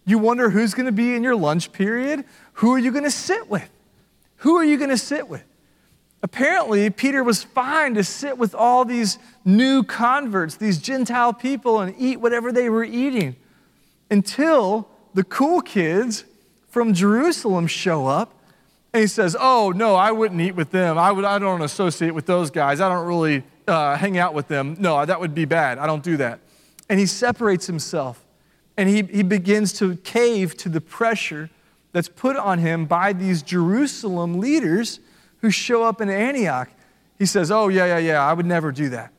You 0.06 0.20
wonder 0.20 0.50
who's 0.50 0.74
going 0.74 0.88
to 0.88 0.92
be 0.92 1.16
in 1.16 1.24
your 1.24 1.38
lunch 1.38 1.72
period, 1.72 2.26
who 2.56 2.74
are 2.74 2.78
you 2.78 2.92
going 2.92 3.06
to 3.06 3.10
sit 3.12 3.50
with? 3.50 3.70
Who 4.40 4.58
are 4.58 4.64
you 4.64 4.78
going 4.78 4.90
to 4.90 4.98
sit 4.98 5.30
with? 5.30 5.46
Apparently, 6.22 6.90
Peter 6.90 7.24
was 7.24 7.44
fine 7.44 7.94
to 7.94 8.04
sit 8.04 8.38
with 8.38 8.54
all 8.54 8.84
these 8.84 9.18
new 9.46 9.82
converts, 9.82 10.58
these 10.58 10.80
Gentile 10.80 11.32
people, 11.32 11.80
and 11.80 11.96
eat 11.98 12.20
whatever 12.20 12.52
they 12.52 12.70
were 12.70 12.84
eating 12.84 13.38
until 14.12 14.90
the 15.14 15.24
cool 15.24 15.62
kids 15.62 16.26
from 16.68 16.94
Jerusalem 16.94 17.68
show 17.68 18.06
up 18.06 18.35
and 18.96 19.02
he 19.02 19.08
says, 19.08 19.36
Oh, 19.38 19.74
no, 19.76 19.96
I 19.96 20.14
wouldn't 20.14 20.40
eat 20.40 20.56
with 20.56 20.72
them. 20.72 20.98
I, 20.98 21.12
would, 21.12 21.26
I 21.26 21.38
don't 21.38 21.62
associate 21.62 22.12
with 22.12 22.26
those 22.26 22.50
guys. 22.50 22.80
I 22.80 22.88
don't 22.88 23.06
really 23.06 23.44
uh, 23.68 23.98
hang 23.98 24.18
out 24.18 24.34
with 24.34 24.48
them. 24.48 24.78
No, 24.80 25.06
that 25.06 25.20
would 25.20 25.36
be 25.36 25.44
bad. 25.44 25.80
I 25.80 25.86
don't 25.86 26.02
do 26.02 26.16
that. 26.16 26.40
And 26.88 26.98
he 26.98 27.06
separates 27.06 27.68
himself 27.68 28.26
and 28.78 28.88
he, 28.88 29.04
he 29.04 29.22
begins 29.22 29.74
to 29.80 29.98
cave 29.98 30.56
to 30.60 30.70
the 30.70 30.80
pressure 30.80 31.50
that's 31.92 32.08
put 32.08 32.38
on 32.38 32.60
him 32.60 32.86
by 32.86 33.12
these 33.12 33.42
Jerusalem 33.42 34.40
leaders 34.40 35.02
who 35.40 35.52
show 35.52 35.84
up 35.84 36.00
in 36.00 36.10
Antioch. 36.10 36.70
He 37.20 37.26
says, 37.26 37.52
Oh, 37.52 37.68
yeah, 37.68 37.86
yeah, 37.86 37.98
yeah, 37.98 38.26
I 38.26 38.32
would 38.32 38.46
never 38.46 38.72
do 38.72 38.88
that. 38.90 39.12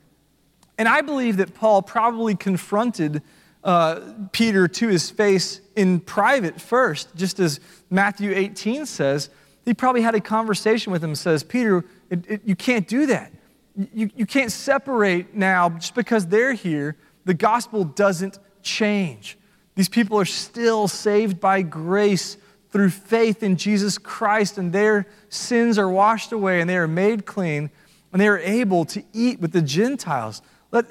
And 0.79 0.87
I 0.87 1.01
believe 1.01 1.37
that 1.37 1.53
Paul 1.53 1.83
probably 1.83 2.33
confronted 2.33 3.21
uh, 3.63 3.99
Peter 4.31 4.67
to 4.67 4.87
his 4.87 5.11
face 5.11 5.61
in 5.75 5.99
private 5.99 6.59
first, 6.59 7.15
just 7.15 7.39
as 7.39 7.59
Matthew 7.91 8.31
18 8.33 8.87
says. 8.87 9.29
He 9.67 9.73
probably 9.73 10.01
had 10.01 10.15
a 10.15 10.21
conversation 10.21 10.93
with 10.93 11.03
him 11.03 11.09
and 11.09 11.17
says, 11.17 11.43
Peter, 11.43 11.83
it, 12.09 12.25
it, 12.31 12.41
you 12.45 12.55
can't 12.55 12.87
do 12.87 13.05
that. 13.07 13.33
You, 13.75 14.09
you 14.15 14.25
can't 14.25 14.49
separate 14.49 15.35
now 15.35 15.67
just 15.71 15.93
because 15.93 16.25
they're 16.25 16.53
here. 16.53 16.95
The 17.25 17.33
gospel 17.33 17.83
doesn't 17.83 18.39
change. 18.63 19.37
These 19.75 19.89
people 19.89 20.17
are 20.17 20.25
still 20.25 20.87
saved 20.87 21.41
by 21.41 21.63
grace 21.63 22.37
through 22.71 22.91
faith 22.91 23.43
in 23.43 23.57
Jesus 23.57 23.97
Christ, 23.97 24.57
and 24.57 24.71
their 24.71 25.05
sins 25.27 25.77
are 25.77 25.89
washed 25.89 26.31
away 26.31 26.61
and 26.61 26.69
they 26.69 26.77
are 26.77 26.87
made 26.87 27.25
clean, 27.25 27.69
and 28.13 28.21
they 28.21 28.29
are 28.29 28.39
able 28.39 28.85
to 28.85 29.03
eat 29.11 29.41
with 29.41 29.51
the 29.51 29.61
Gentiles. 29.61 30.41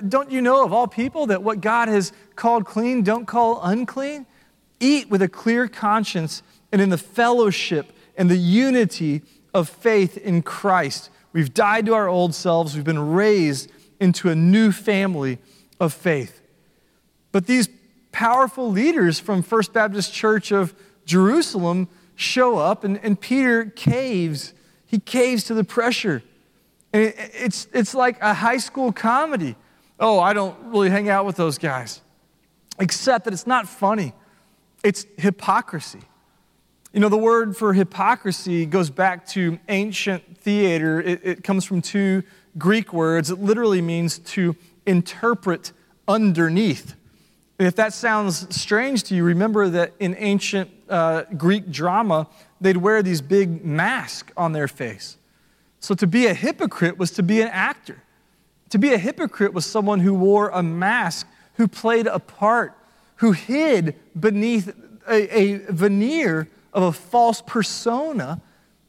Don't 0.06 0.30
you 0.30 0.42
know 0.42 0.66
of 0.66 0.74
all 0.74 0.86
people 0.86 1.28
that 1.28 1.42
what 1.42 1.62
God 1.62 1.88
has 1.88 2.12
called 2.34 2.66
clean, 2.66 3.02
don't 3.02 3.24
call 3.24 3.58
unclean? 3.62 4.26
Eat 4.80 5.08
with 5.08 5.22
a 5.22 5.28
clear 5.28 5.66
conscience 5.66 6.42
and 6.72 6.82
in 6.82 6.90
the 6.90 6.98
fellowship 6.98 7.92
and 8.16 8.30
the 8.30 8.36
unity 8.36 9.22
of 9.52 9.68
faith 9.68 10.16
in 10.16 10.42
Christ. 10.42 11.10
We've 11.32 11.52
died 11.52 11.86
to 11.86 11.94
our 11.94 12.08
old 12.08 12.34
selves, 12.34 12.74
we've 12.74 12.84
been 12.84 13.12
raised 13.12 13.70
into 14.00 14.28
a 14.28 14.34
new 14.34 14.72
family 14.72 15.38
of 15.80 15.92
faith. 15.92 16.40
But 17.32 17.46
these 17.46 17.68
powerful 18.12 18.70
leaders 18.70 19.18
from 19.20 19.42
First 19.42 19.72
Baptist 19.72 20.12
Church 20.12 20.50
of 20.50 20.74
Jerusalem 21.04 21.88
show 22.14 22.58
up, 22.58 22.82
and, 22.84 22.98
and 23.02 23.20
Peter 23.20 23.66
caves. 23.66 24.54
He 24.86 24.98
caves 24.98 25.44
to 25.44 25.54
the 25.54 25.64
pressure. 25.64 26.22
And 26.92 27.02
it, 27.02 27.14
it's, 27.34 27.68
it's 27.72 27.94
like 27.94 28.20
a 28.22 28.32
high 28.32 28.56
school 28.56 28.92
comedy. 28.92 29.54
Oh, 30.00 30.18
I 30.18 30.32
don't 30.32 30.56
really 30.72 30.90
hang 30.90 31.08
out 31.08 31.26
with 31.26 31.36
those 31.36 31.58
guys. 31.58 32.00
Except 32.78 33.24
that 33.24 33.34
it's 33.34 33.46
not 33.46 33.68
funny, 33.68 34.14
it's 34.82 35.06
hypocrisy. 35.16 36.00
You 36.92 37.00
know, 37.00 37.08
the 37.08 37.16
word 37.18 37.56
for 37.56 37.72
hypocrisy 37.72 38.64
goes 38.64 38.90
back 38.90 39.26
to 39.28 39.58
ancient 39.68 40.38
theater. 40.38 41.00
It, 41.00 41.20
it, 41.22 41.44
comes 41.44 41.64
from 41.64 41.82
two 41.82 42.22
Greek 42.56 42.92
words. 42.92 43.30
It 43.30 43.40
literally 43.40 43.82
means 43.82 44.18
to 44.18 44.56
interpret 44.86 45.72
underneath. 46.08 46.94
If 47.58 47.76
that 47.76 47.92
sounds 47.92 48.54
strange 48.54 49.02
to 49.04 49.14
you, 49.14 49.24
remember 49.24 49.68
that 49.68 49.94
in 49.98 50.14
ancient 50.18 50.70
uh, 50.88 51.24
Greek 51.36 51.70
drama, 51.70 52.28
they'd 52.60 52.76
wear 52.76 53.02
these 53.02 53.20
big 53.20 53.64
masks 53.64 54.32
on 54.36 54.52
their 54.52 54.68
face. 54.68 55.16
So 55.80 55.94
to 55.94 56.06
be 56.06 56.26
a 56.26 56.34
hypocrite 56.34 56.98
was 56.98 57.10
to 57.12 57.22
be 57.22 57.40
an 57.40 57.48
actor. 57.48 58.02
To 58.70 58.78
be 58.78 58.92
a 58.92 58.98
hypocrite 58.98 59.52
was 59.52 59.66
someone 59.66 60.00
who 60.00 60.14
wore 60.14 60.48
a 60.50 60.62
mask, 60.62 61.26
who 61.54 61.68
played 61.68 62.06
a 62.06 62.18
part, 62.18 62.74
who 63.16 63.32
hid 63.32 63.96
beneath 64.18 64.74
a, 65.08 65.38
a 65.38 65.72
veneer 65.72 66.48
of 66.76 66.82
a 66.82 66.92
false 66.92 67.42
persona 67.44 68.40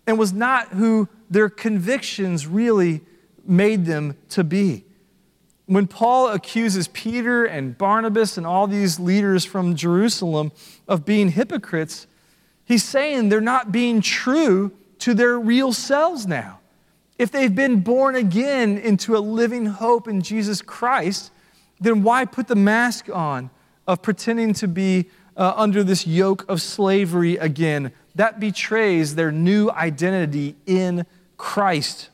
and 0.05 0.19
was 0.19 0.33
not 0.33 0.67
who 0.73 1.07
their 1.29 1.49
convictions 1.49 2.45
really 2.45 3.01
made 3.45 3.85
them 3.85 4.17
to 4.29 4.43
be. 4.43 4.83
When 5.67 5.87
Paul 5.87 6.27
accuses 6.27 6.89
Peter 6.89 7.45
and 7.45 7.77
Barnabas 7.77 8.37
and 8.37 8.45
all 8.45 8.67
these 8.67 8.99
leaders 8.99 9.45
from 9.45 9.75
Jerusalem 9.75 10.51
of 10.87 11.05
being 11.05 11.29
hypocrites, 11.29 12.07
he's 12.65 12.83
saying 12.83 13.29
they're 13.29 13.39
not 13.39 13.71
being 13.71 14.01
true 14.01 14.73
to 14.99 15.13
their 15.13 15.39
real 15.39 15.71
selves 15.71 16.27
now. 16.27 16.59
If 17.17 17.31
they've 17.31 17.53
been 17.53 17.79
born 17.79 18.15
again 18.15 18.77
into 18.77 19.15
a 19.15 19.19
living 19.19 19.65
hope 19.65 20.09
in 20.09 20.21
Jesus 20.21 20.61
Christ, 20.61 21.31
then 21.79 22.03
why 22.03 22.25
put 22.25 22.47
the 22.47 22.55
mask 22.55 23.09
on 23.09 23.49
of 23.87 24.01
pretending 24.01 24.53
to 24.55 24.67
be 24.67 25.09
uh, 25.37 25.53
under 25.55 25.83
this 25.83 26.05
yoke 26.05 26.43
of 26.49 26.61
slavery 26.61 27.37
again? 27.37 27.91
That 28.15 28.39
betrays 28.39 29.15
their 29.15 29.31
new 29.31 29.69
identity 29.69 30.55
in 30.65 31.05
Christ. 31.37 32.09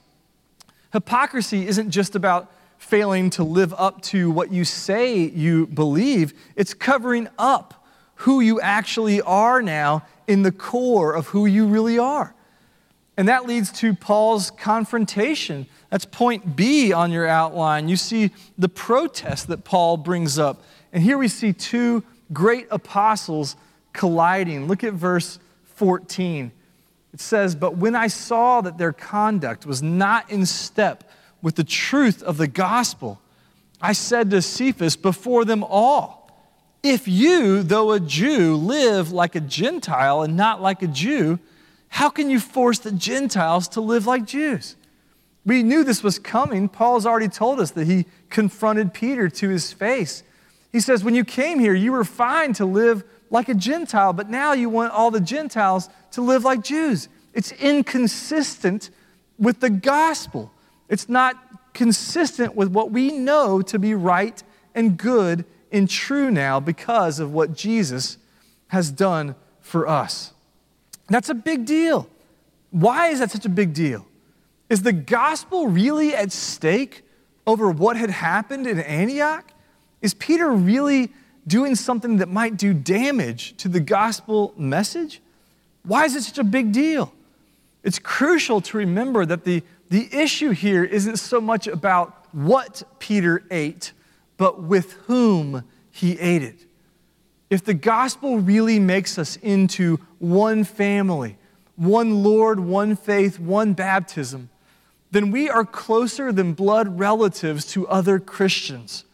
Hypocrisy 0.92 1.66
isn't 1.68 1.90
just 1.90 2.16
about 2.16 2.52
failing 2.78 3.30
to 3.32 3.44
live 3.44 3.74
up 3.78 4.02
to 4.02 4.30
what 4.30 4.52
you 4.52 4.66
say 4.66 5.18
you 5.18 5.66
believe, 5.68 6.34
it's 6.56 6.74
covering 6.74 7.28
up 7.40 7.86
who 8.16 8.40
you 8.40 8.62
actually 8.62 9.22
are 9.22 9.62
now 9.62 10.06
in 10.28 10.44
the 10.44 10.52
core 10.52 11.14
of 11.14 11.28
who 11.28 11.46
you 11.46 11.66
really 11.66 11.98
are. 11.98 12.36
And 13.18 13.28
that 13.28 13.46
leads 13.46 13.72
to 13.74 13.94
Paul's 13.94 14.52
confrontation. 14.52 15.68
That's 15.90 16.06
point 16.06 16.56
B 16.56 16.94
on 16.94 17.12
your 17.12 17.28
outline. 17.28 17.88
You 17.88 17.96
see 17.96 18.32
the 18.58 18.70
protest 18.70 19.48
that 19.48 19.64
Paul 19.64 19.98
brings 19.98 20.40
up. 20.40 20.64
And 20.92 21.04
here 21.04 21.18
we 21.18 21.28
see 21.28 21.54
two 21.54 22.04
great 22.32 22.68
apostles 22.72 23.56
colliding. 23.92 24.68
Look 24.68 24.84
at 24.84 24.94
verse 24.94 25.40
14. 25.76 26.52
It 27.14 27.20
says, 27.20 27.56
But 27.56 27.78
when 27.78 27.96
I 27.96 28.08
saw 28.08 28.62
that 28.62 28.78
their 28.78 28.94
conduct 28.94 29.66
was 29.66 29.84
not 29.84 30.30
in 30.32 30.46
step 30.46 31.10
with 31.42 31.56
the 31.56 31.64
truth 31.64 32.24
of 32.24 32.38
the 32.38 32.48
gospel, 32.48 33.20
I 33.82 33.94
said 33.94 34.30
to 34.32 34.42
Cephas 34.42 34.96
before 34.96 35.46
them 35.46 35.64
all, 35.64 36.32
If 36.82 37.08
you, 37.08 37.64
though 37.64 37.92
a 37.92 38.00
Jew, 38.00 38.56
live 38.56 39.12
like 39.12 39.36
a 39.36 39.42
Gentile 39.42 40.22
and 40.24 40.36
not 40.36 40.62
like 40.62 40.82
a 40.82 40.88
Jew, 40.88 41.40
how 41.90 42.10
can 42.10 42.30
you 42.30 42.40
force 42.40 42.80
the 42.80 42.92
Gentiles 42.92 43.68
to 43.70 43.82
live 43.82 44.08
like 44.08 44.26
Jews? 44.26 44.76
We 45.46 45.62
knew 45.62 45.84
this 45.84 46.02
was 46.02 46.18
coming. 46.18 46.70
Paul's 46.70 47.06
already 47.06 47.28
told 47.28 47.60
us 47.60 47.72
that 47.72 47.86
he 47.86 48.06
confronted 48.30 48.94
Peter 48.94 49.30
to 49.30 49.50
his 49.50 49.74
face. 49.74 50.24
He 50.74 50.82
says, 50.82 51.04
When 51.04 51.16
you 51.16 51.24
came 51.24 51.60
here, 51.60 51.74
you 51.74 51.94
were 51.94 52.04
fine 52.04 52.52
to 52.54 52.66
live 52.66 53.06
like 53.30 53.48
a 53.48 53.54
Gentile, 53.54 54.12
but 54.12 54.30
now 54.30 54.52
you 54.52 54.68
want 54.68 54.92
all 54.92 55.10
the 55.12 55.22
Gentiles 55.22 55.88
to 56.12 56.22
live 56.22 56.44
like 56.44 56.64
Jews. 56.64 57.08
It's 57.34 57.52
inconsistent 57.54 58.90
with 59.40 59.62
the 59.62 59.70
gospel. 59.70 60.52
It's 60.90 61.08
not 61.08 61.36
consistent 61.74 62.56
with 62.56 62.70
what 62.70 62.92
we 62.92 63.12
know 63.12 63.62
to 63.62 63.80
be 63.80 63.96
right 63.96 64.44
and 64.76 64.98
good 64.98 65.46
and 65.72 65.90
true 65.90 66.30
now 66.30 66.60
because 66.60 67.20
of 67.20 67.32
what 67.32 67.54
Jesus 67.54 68.18
has 68.68 68.92
done 68.92 69.36
for 69.62 69.88
us. 69.88 70.34
That's 71.08 71.30
a 71.30 71.36
big 71.36 71.66
deal. 71.66 72.08
Why 72.72 73.08
is 73.08 73.20
that 73.20 73.32
such 73.32 73.46
a 73.46 73.50
big 73.50 73.74
deal? 73.74 74.06
Is 74.70 74.82
the 74.82 74.94
gospel 74.94 75.68
really 75.68 76.16
at 76.16 76.32
stake 76.32 77.04
over 77.46 77.70
what 77.70 77.98
had 77.98 78.10
happened 78.10 78.66
in 78.66 78.80
Antioch? 78.80 79.52
Is 80.04 80.14
Peter 80.14 80.52
really 80.52 81.12
doing 81.48 81.74
something 81.74 82.18
that 82.18 82.30
might 82.30 82.58
do 82.58 82.76
damage 82.76 83.58
to 83.58 83.68
the 83.68 83.80
gospel 83.80 84.54
message? 84.56 85.20
Why 85.82 86.06
is 86.06 86.16
it 86.16 86.22
such 86.22 86.38
a 86.38 86.44
big 86.44 86.72
deal? 86.72 87.12
It's 87.82 87.98
crucial 87.98 88.62
to 88.62 88.78
remember 88.78 89.26
that 89.26 89.44
the 89.44 89.64
the 89.94 90.10
issue 90.12 90.50
here 90.52 90.84
isn't 90.84 91.18
so 91.18 91.40
much 91.40 91.68
about 91.68 92.26
what 92.32 92.82
Peter 92.98 93.44
ate, 93.52 93.92
but 94.38 94.64
with 94.64 94.94
whom 95.06 95.64
he 95.92 96.20
ate 96.20 96.42
it. 96.42 96.66
If 97.52 97.64
the 97.64 97.76
gospel 97.76 98.40
really 98.40 98.80
makes 98.80 99.20
us 99.20 99.36
into 99.36 100.00
one 100.18 100.64
family, 100.64 101.38
one 101.76 102.24
Lord, 102.24 102.60
one 102.60 102.96
faith, 102.96 103.40
one 103.40 103.74
baptism, 103.74 104.50
then 105.12 105.30
we 105.30 105.48
are 105.48 105.64
closer 105.64 106.32
than 106.32 106.54
blood 106.54 106.98
relatives 107.00 107.64
to 107.74 107.88
other 107.88 108.18
Christians. 108.18 109.06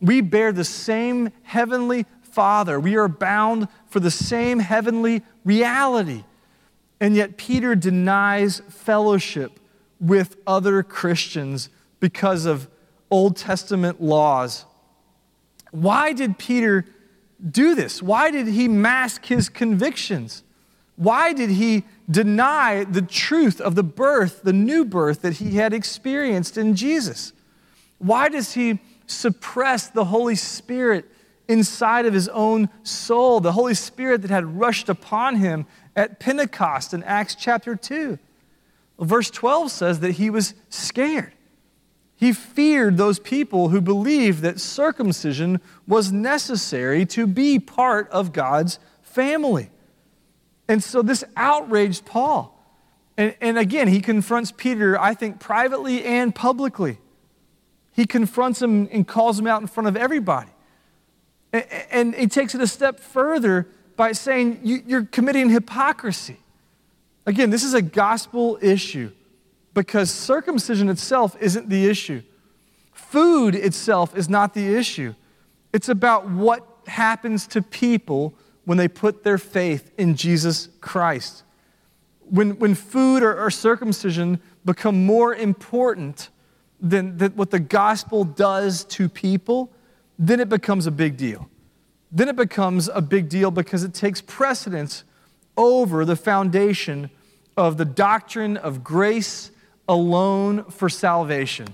We 0.00 0.20
bear 0.20 0.52
the 0.52 0.64
same 0.64 1.30
heavenly 1.42 2.06
Father. 2.22 2.80
We 2.80 2.96
are 2.96 3.08
bound 3.08 3.68
for 3.88 4.00
the 4.00 4.10
same 4.10 4.60
heavenly 4.60 5.22
reality. 5.44 6.24
And 7.00 7.16
yet, 7.16 7.36
Peter 7.36 7.74
denies 7.74 8.62
fellowship 8.68 9.58
with 10.00 10.36
other 10.46 10.82
Christians 10.82 11.68
because 11.98 12.46
of 12.46 12.68
Old 13.10 13.36
Testament 13.36 14.00
laws. 14.00 14.64
Why 15.70 16.12
did 16.12 16.38
Peter 16.38 16.86
do 17.48 17.74
this? 17.74 18.02
Why 18.02 18.30
did 18.30 18.46
he 18.48 18.68
mask 18.68 19.26
his 19.26 19.48
convictions? 19.48 20.42
Why 20.96 21.32
did 21.32 21.50
he 21.50 21.84
deny 22.10 22.84
the 22.84 23.02
truth 23.02 23.60
of 23.60 23.74
the 23.74 23.82
birth, 23.82 24.42
the 24.42 24.52
new 24.52 24.84
birth 24.84 25.22
that 25.22 25.34
he 25.34 25.56
had 25.56 25.72
experienced 25.72 26.58
in 26.58 26.74
Jesus? 26.76 27.32
Why 27.98 28.28
does 28.28 28.52
he 28.52 28.80
suppress 29.10 29.88
the 29.88 30.04
Holy 30.04 30.34
Spirit 30.34 31.10
inside 31.48 32.06
of 32.06 32.14
his 32.14 32.28
own 32.28 32.68
soul, 32.82 33.40
the 33.40 33.52
Holy 33.52 33.74
Spirit 33.74 34.22
that 34.22 34.30
had 34.30 34.58
rushed 34.58 34.88
upon 34.88 35.36
him 35.36 35.66
at 35.96 36.20
Pentecost 36.20 36.94
in 36.94 37.02
Acts 37.02 37.34
chapter 37.34 37.74
2? 37.74 38.18
Verse 39.00 39.30
12 39.30 39.70
says 39.70 40.00
that 40.00 40.12
he 40.12 40.30
was 40.30 40.54
scared. 40.68 41.32
He 42.14 42.32
feared 42.34 42.98
those 42.98 43.18
people 43.18 43.70
who 43.70 43.80
believed 43.80 44.42
that 44.42 44.60
circumcision 44.60 45.60
was 45.86 46.12
necessary 46.12 47.06
to 47.06 47.26
be 47.26 47.58
part 47.58 48.10
of 48.10 48.32
God's 48.34 48.78
family. 49.00 49.70
And 50.68 50.84
so 50.84 51.00
this 51.00 51.24
outraged 51.34 52.04
Paul. 52.04 52.56
And, 53.16 53.34
and, 53.40 53.58
again, 53.58 53.88
he 53.88 54.00
confronts 54.00 54.52
Peter, 54.52 54.98
I 55.00 55.14
think, 55.14 55.40
privately 55.40 56.04
and 56.04 56.34
publicly. 56.34 56.98
He 58.00 58.06
confronts 58.06 58.62
him 58.62 58.88
and 58.90 59.06
calls 59.06 59.38
him 59.38 59.46
out 59.46 59.60
in 59.60 59.66
front 59.66 59.86
of 59.86 59.94
everybody. 59.94 60.48
And, 61.52 62.14
he 62.14 62.28
takes 62.28 62.54
it 62.54 62.62
a 62.62 62.66
step 62.66 62.98
further 62.98 63.68
by 63.94 64.12
saying, 64.12 64.60
You're 64.62 65.04
committing 65.04 65.50
hypocrisy. 65.50 66.38
Again, 67.26 67.50
this 67.50 67.62
is 67.62 67.74
a 67.74 67.82
gospel 67.82 68.58
issue 68.62 69.10
because 69.74 70.10
circumcision 70.10 70.88
itself 70.88 71.36
isn't 71.42 71.68
the 71.68 71.84
issue. 71.90 72.22
Food 72.94 73.54
itself 73.54 74.16
is 74.16 74.30
not 74.30 74.54
the 74.54 74.74
issue. 74.74 75.14
It's 75.74 75.90
about 75.90 76.26
what 76.26 76.66
happens 76.86 77.46
to 77.48 77.60
people 77.60 78.32
when 78.64 78.78
they 78.78 78.88
put 78.88 79.24
their 79.24 79.36
faith 79.36 79.90
in 79.98 80.16
Jesus 80.16 80.70
Christ. 80.80 81.42
When, 82.20 82.58
when 82.58 82.74
food 82.74 83.22
or, 83.22 83.38
or 83.38 83.50
circumcision 83.50 84.40
become 84.64 85.04
more 85.04 85.34
important 85.34 86.30
than, 86.80 87.16
than 87.16 87.32
what 87.32 87.50
the 87.50 87.60
gospel 87.60 88.24
does 88.24 88.84
to 88.84 89.08
people, 89.08 89.70
then 90.18 90.40
it 90.40 90.48
becomes 90.48 90.86
a 90.86 90.90
big 90.90 91.16
deal. 91.16 91.48
Then 92.12 92.28
it 92.28 92.36
becomes 92.36 92.88
a 92.88 93.00
big 93.00 93.28
deal 93.28 93.50
because 93.50 93.84
it 93.84 93.94
takes 93.94 94.20
precedence 94.20 95.04
over 95.56 96.04
the 96.04 96.16
foundation 96.16 97.10
of 97.56 97.76
the 97.76 97.84
doctrine 97.84 98.56
of 98.56 98.82
grace 98.82 99.50
alone 99.88 100.64
for 100.64 100.88
salvation. 100.88 101.68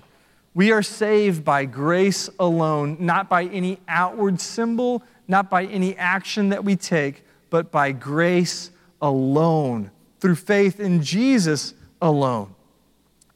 We 0.55 0.73
are 0.73 0.83
saved 0.83 1.45
by 1.45 1.67
grace 1.67 2.31
alone, 2.39 2.97
not 2.99 3.29
by 3.29 3.45
any 3.45 3.79
outward 3.89 4.41
symbol, 4.41 5.03
not 5.29 5.51
by 5.51 5.65
any 5.67 5.97
action 5.97 6.49
that 6.49 6.65
we 6.65 6.77
take, 6.77 7.25
but 7.51 7.71
by 7.71 7.93
grace 7.93 8.71
alone, 9.03 9.91
through 10.19 10.37
faith 10.37 10.81
in 10.81 11.03
Jesus 11.03 11.75
alone. 12.01 12.56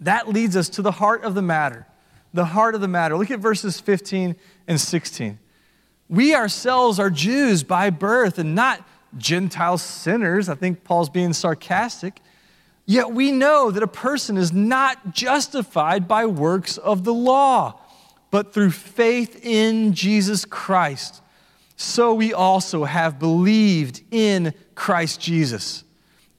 That 0.01 0.29
leads 0.29 0.57
us 0.57 0.69
to 0.71 0.83
the 0.83 0.93
heart 0.93 1.25
of 1.25 1.35
the 1.35 1.43
matter. 1.43 1.87
The 2.33 2.47
heart 2.47 2.75
of 2.75 2.81
the 2.81 2.89
matter. 2.89 3.17
Look 3.17 3.31
at 3.31 3.41
verses 3.41 3.81
15 3.81 4.37
and 4.67 4.81
16. 4.81 5.39
We 6.09 6.35
ourselves 6.35 6.99
are 6.99 7.11
Jews 7.11 7.63
by 7.63 7.91
birth 7.91 8.39
and 8.39 8.55
not 8.55 8.87
Gentile 9.17 9.79
sinners. 9.79 10.49
I 10.49 10.55
think 10.55 10.85
Paul's 10.85 11.11
being 11.11 11.33
sarcastic. 11.33 12.21
Yet 12.87 13.13
we 13.13 13.31
know 13.31 13.71
that 13.71 13.83
a 13.83 13.89
person 13.89 14.37
is 14.37 14.53
not 14.53 15.15
justified 15.15 16.09
by 16.09 16.27
works 16.27 16.79
of 16.79 17.05
the 17.05 17.15
law, 17.15 17.81
but 18.31 18.53
through 18.53 18.73
faith 18.73 19.45
in 19.45 19.93
Jesus 19.93 20.45
Christ. 20.45 21.23
So 21.77 22.15
we 22.15 22.33
also 22.33 22.85
have 22.85 23.19
believed 23.19 24.03
in 24.11 24.55
Christ 24.75 25.21
Jesus 25.21 25.85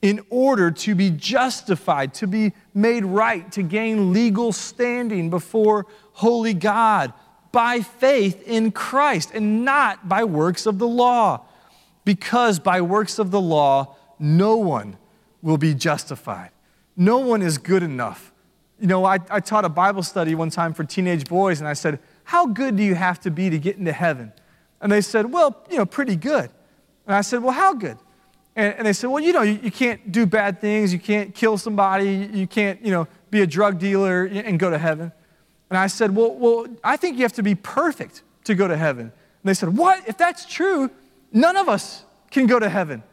in 0.01 0.25
order 0.29 0.71
to 0.71 0.95
be 0.95 1.09
justified, 1.09 2.13
to 2.15 2.27
be 2.27 2.53
made 2.73 3.05
right, 3.05 3.51
to 3.53 3.63
gain 3.63 4.13
legal 4.13 4.51
standing 4.51 5.29
before 5.29 5.85
holy 6.13 6.53
God 6.53 7.13
by 7.51 7.81
faith 7.81 8.41
in 8.47 8.71
Christ 8.71 9.31
and 9.33 9.65
not 9.65 10.07
by 10.07 10.23
works 10.23 10.65
of 10.65 10.79
the 10.79 10.87
law. 10.87 11.45
Because 12.05 12.59
by 12.59 12.81
works 12.81 13.19
of 13.19 13.31
the 13.31 13.41
law, 13.41 13.95
no 14.17 14.57
one 14.57 14.97
will 15.41 15.57
be 15.57 15.73
justified. 15.73 16.51
No 16.95 17.19
one 17.19 17.41
is 17.41 17.57
good 17.57 17.83
enough. 17.83 18.31
You 18.79 18.87
know, 18.87 19.05
I, 19.05 19.19
I 19.29 19.39
taught 19.39 19.65
a 19.65 19.69
Bible 19.69 20.03
study 20.03 20.33
one 20.33 20.49
time 20.49 20.73
for 20.73 20.83
teenage 20.83 21.27
boys, 21.27 21.59
and 21.59 21.67
I 21.67 21.73
said, 21.73 21.99
How 22.23 22.47
good 22.47 22.75
do 22.75 22.83
you 22.83 22.95
have 22.95 23.19
to 23.21 23.31
be 23.31 23.49
to 23.49 23.59
get 23.59 23.77
into 23.77 23.91
heaven? 23.91 24.33
And 24.81 24.91
they 24.91 25.01
said, 25.01 25.31
Well, 25.31 25.63
you 25.69 25.77
know, 25.77 25.85
pretty 25.85 26.15
good. 26.15 26.49
And 27.05 27.15
I 27.15 27.21
said, 27.21 27.43
Well, 27.43 27.53
how 27.53 27.73
good? 27.73 27.97
And, 28.55 28.75
and 28.75 28.87
they 28.87 28.93
said, 28.93 29.09
Well, 29.09 29.23
you 29.23 29.33
know, 29.33 29.41
you, 29.41 29.59
you, 29.61 29.71
can't 29.71 30.11
do 30.11 30.25
bad 30.25 30.59
things, 30.59 30.91
you 30.91 30.99
can't 30.99 31.33
kill 31.33 31.57
somebody, 31.57 32.29
you 32.33 32.47
can't, 32.47 32.83
you 32.83 32.91
know, 32.91 33.07
be 33.29 33.41
a 33.41 33.47
drug 33.47 33.79
dealer 33.79 34.25
and 34.25 34.59
go 34.59 34.69
to 34.69 34.77
heaven. 34.77 35.11
And 35.69 35.77
I 35.77 35.87
said, 35.87 36.15
Well, 36.15 36.33
well 36.35 36.67
I 36.83 36.97
think 36.97 37.17
you 37.17 37.23
have 37.23 37.33
to 37.33 37.43
be 37.43 37.55
perfect 37.55 38.23
to 38.45 38.55
go 38.55 38.67
to 38.67 38.77
heaven. 38.77 39.05
And 39.05 39.11
they 39.43 39.53
said, 39.53 39.75
What? 39.77 40.07
If 40.07 40.17
that's 40.17 40.45
true, 40.45 40.89
none 41.31 41.55
of 41.55 41.69
us 41.69 42.03
can 42.29 42.45
go 42.47 42.59
to 42.59 42.69
heaven. 42.69 43.03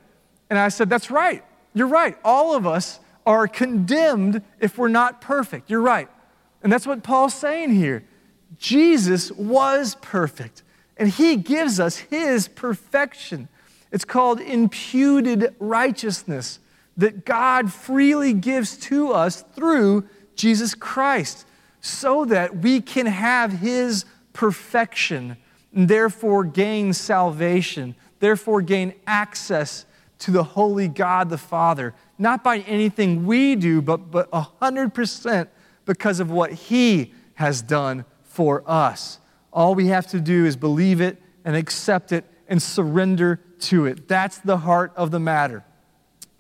And 0.51 0.59
I 0.59 0.68
said, 0.68 0.90
That's 0.90 1.11
right. 1.11 1.44
You're 1.74 1.88
right. 1.88 2.16
All 2.24 2.57
of 2.57 2.66
us 2.66 3.01
are 3.24 3.46
condemned 3.46 4.42
if 4.59 4.79
we're 4.79 4.88
not 4.88 5.20
perfect. 5.20 5.70
You're 5.70 5.83
right. 5.83 6.09
And 6.62 6.72
that's 6.72 6.87
what 6.87 7.03
Paul's 7.03 7.35
saying 7.35 7.70
here. 7.70 8.05
Jesus 8.57 9.31
was 9.33 9.94
perfect, 10.01 10.62
and 10.96 11.09
he 11.09 11.37
gives 11.37 11.79
us 11.79 11.96
his 11.98 12.48
perfection. 12.48 13.48
It's 13.90 14.05
called 14.05 14.40
imputed 14.40 15.55
righteousness 15.59 16.59
that 16.96 17.24
God 17.24 17.72
freely 17.72 18.33
gives 18.33 18.77
to 18.79 19.12
us 19.12 19.42
through 19.55 20.09
Jesus 20.35 20.74
Christ 20.74 21.46
so 21.81 22.24
that 22.27 22.57
we 22.59 22.81
can 22.81 23.07
have 23.07 23.53
his 23.53 24.05
perfection 24.33 25.37
and 25.74 25.88
therefore 25.88 26.44
gain 26.44 26.92
salvation, 26.92 27.94
therefore 28.18 28.62
gain 28.62 28.94
access 29.07 29.87
to 30.20 30.31
the 30.31 30.42
holy 30.42 30.88
God 30.88 31.31
the 31.31 31.38
Father, 31.38 31.94
not 32.18 32.42
by 32.42 32.59
anything 32.61 33.27
we 33.27 33.55
do, 33.55 33.81
but, 33.81 34.11
but 34.11 34.31
100% 34.31 35.48
because 35.85 36.20
of 36.20 36.31
what 36.31 36.53
He 36.53 37.14
has 37.35 37.62
done 37.62 38.05
for 38.24 38.62
us. 38.66 39.20
All 39.53 39.74
we 39.74 39.87
have 39.88 40.07
to 40.09 40.20
do 40.20 40.44
is 40.44 40.57
believe 40.57 41.01
it 41.01 41.22
and 41.44 41.55
accept 41.55 42.12
it 42.12 42.24
and 42.48 42.62
surrender 42.62 43.40
to 43.61 43.87
it. 43.87 44.08
That's 44.08 44.38
the 44.38 44.58
heart 44.58 44.92
of 44.96 45.11
the 45.11 45.20
matter. 45.20 45.64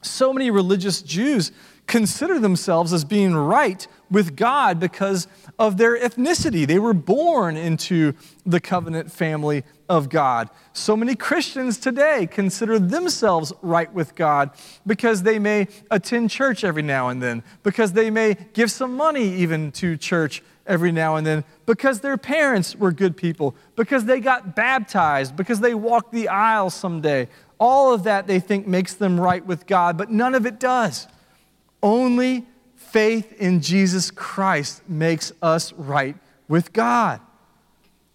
So 0.02 0.32
many 0.32 0.50
religious 0.50 1.02
Jews 1.02 1.52
consider 1.86 2.38
themselves 2.38 2.92
as 2.92 3.04
being 3.04 3.34
right 3.34 3.86
with 4.10 4.36
God 4.36 4.78
because 4.78 5.26
of 5.58 5.76
their 5.76 5.98
ethnicity. 5.98 6.66
They 6.66 6.78
were 6.78 6.92
born 6.92 7.56
into 7.56 8.14
the 8.46 8.60
covenant 8.60 9.10
family 9.10 9.64
of 9.88 10.08
God. 10.08 10.50
So 10.72 10.96
many 10.96 11.14
Christians 11.14 11.78
today 11.78 12.28
consider 12.30 12.78
themselves 12.78 13.52
right 13.62 13.92
with 13.92 14.14
God 14.14 14.50
because 14.86 15.22
they 15.22 15.38
may 15.38 15.68
attend 15.90 16.30
church 16.30 16.62
every 16.62 16.82
now 16.82 17.08
and 17.08 17.22
then, 17.22 17.42
because 17.62 17.92
they 17.94 18.10
may 18.10 18.36
give 18.52 18.70
some 18.70 18.94
money 18.94 19.34
even 19.36 19.72
to 19.72 19.96
church 19.96 20.42
every 20.68 20.92
now 20.92 21.16
and 21.16 21.26
then, 21.26 21.44
because 21.66 22.00
their 22.00 22.16
parents 22.16 22.76
were 22.76 22.92
good 22.92 23.16
people, 23.16 23.56
because 23.74 24.04
they 24.04 24.20
got 24.20 24.54
baptized, 24.54 25.34
because 25.34 25.60
they 25.60 25.74
walked 25.74 26.12
the 26.12 26.28
aisle 26.28 26.70
someday. 26.70 27.28
All 27.58 27.92
of 27.92 28.04
that 28.04 28.26
they 28.26 28.38
think 28.38 28.66
makes 28.66 28.94
them 28.94 29.18
right 29.18 29.44
with 29.44 29.66
God, 29.66 29.98
but 29.98 30.10
none 30.10 30.34
of 30.34 30.46
it 30.46 30.60
does. 30.60 31.08
Only 31.82 32.46
faith 32.76 33.32
in 33.40 33.60
Jesus 33.60 34.10
Christ 34.10 34.88
makes 34.88 35.32
us 35.42 35.72
right 35.72 36.16
with 36.46 36.72
God. 36.72 37.20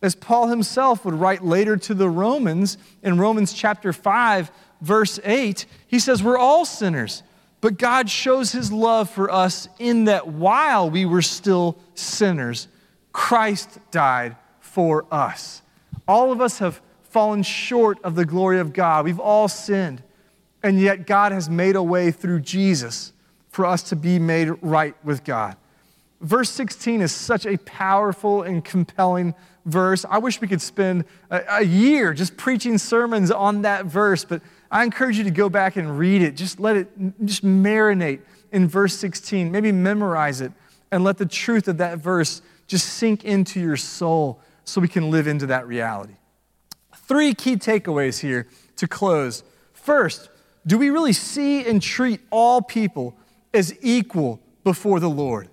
As 0.02 0.16
Paul 0.16 0.48
himself 0.48 1.06
would 1.06 1.13
write 1.13 1.44
later 1.44 1.78
to 1.78 1.94
the 1.94 2.10
Romans 2.10 2.78
in 3.02 3.18
Romans 3.18 3.54
chapter 3.54 3.94
5, 3.94 4.52
verse 4.82 5.20
8, 5.24 5.66
he 5.88 5.98
says, 5.98 6.22
We're 6.22 6.38
all 6.38 6.66
sinners, 6.66 7.24
but 7.63 7.78
God 7.78 8.10
shows 8.10 8.52
his 8.52 8.73
love 8.73 9.10
for 9.10 9.32
us 9.32 9.69
in 9.80 10.04
that 10.04 10.28
while 10.28 10.89
we 10.89 11.06
were 11.06 11.21
still 11.21 11.78
sinners, 11.95 12.67
Christ 13.13 13.80
died 13.89 14.36
for 14.60 15.06
us. 15.10 15.62
All 16.06 16.34
of 16.34 16.41
us 16.41 16.60
have 16.60 16.82
fallen 17.04 17.41
short 17.41 18.04
of 18.04 18.15
the 18.15 18.26
glory 18.26 18.60
of 18.60 18.73
God. 18.73 19.06
We've 19.06 19.17
all 19.17 19.47
sinned, 19.47 20.04
and 20.62 20.78
yet 20.78 21.08
God 21.08 21.32
has 21.32 21.49
made 21.49 21.78
a 21.78 21.82
way 21.82 22.12
through 22.12 22.41
Jesus 22.41 23.13
for 23.49 23.65
us 23.65 23.82
to 23.84 23.95
be 23.95 24.19
made 24.19 24.49
right 24.62 24.97
with 25.02 25.23
God. 25.23 25.56
Verse 26.19 26.49
16 26.49 26.99
is 26.99 27.13
such 27.13 27.45
a 27.45 27.58
powerful 27.60 28.43
and 28.43 28.65
compelling 28.65 29.36
verse. 29.65 30.04
I 30.10 30.17
wish 30.17 30.41
we 30.41 30.49
could 30.49 30.62
spend 30.62 31.06
a, 31.30 31.41
a, 31.49 31.63
year 31.63 32.13
just 32.13 32.36
preaching 32.36 32.78
sermons 32.78 33.32
on 33.32 33.62
that 33.62 33.86
verse, 33.86 34.26
but 34.26 34.41
I 34.73 34.83
encourage 34.83 35.17
you 35.17 35.23
to 35.23 35.31
go 35.31 35.49
back 35.49 35.77
and 35.77 35.97
read 35.97 36.21
it. 36.21 36.36
Just 36.36 36.59
let 36.59 36.75
it 36.75 36.88
just 37.23 37.45
marinate 37.45 38.21
in 38.51 38.67
verse 38.67 38.97
16. 38.97 39.51
Maybe 39.51 39.71
memorize 39.71 40.41
it 40.41 40.51
and 40.91 41.03
let 41.03 41.17
the 41.17 41.25
truth 41.25 41.67
of 41.67 41.77
that 41.77 41.99
verse 41.99 42.41
just 42.67 42.88
sink 42.88 43.23
into 43.23 43.59
your 43.59 43.77
soul 43.77 44.41
so 44.65 44.81
we 44.81 44.88
can 44.88 45.12
live 45.12 45.27
into 45.27 45.45
that 45.45 45.67
reality. 45.67 46.15
Three 46.95 47.33
key 47.33 47.55
takeaways 47.55 48.19
here 48.19 48.47
to 48.77 48.88
close. 48.88 49.43
First, 49.73 50.29
do 50.65 50.77
we 50.77 50.89
really 50.89 51.13
see 51.13 51.65
and 51.65 51.81
treat 51.81 52.19
all 52.31 52.62
people 52.62 53.15
as 53.53 53.77
equal 53.81 54.41
before 54.63 54.99
the 54.99 55.09
Lord? 55.09 55.49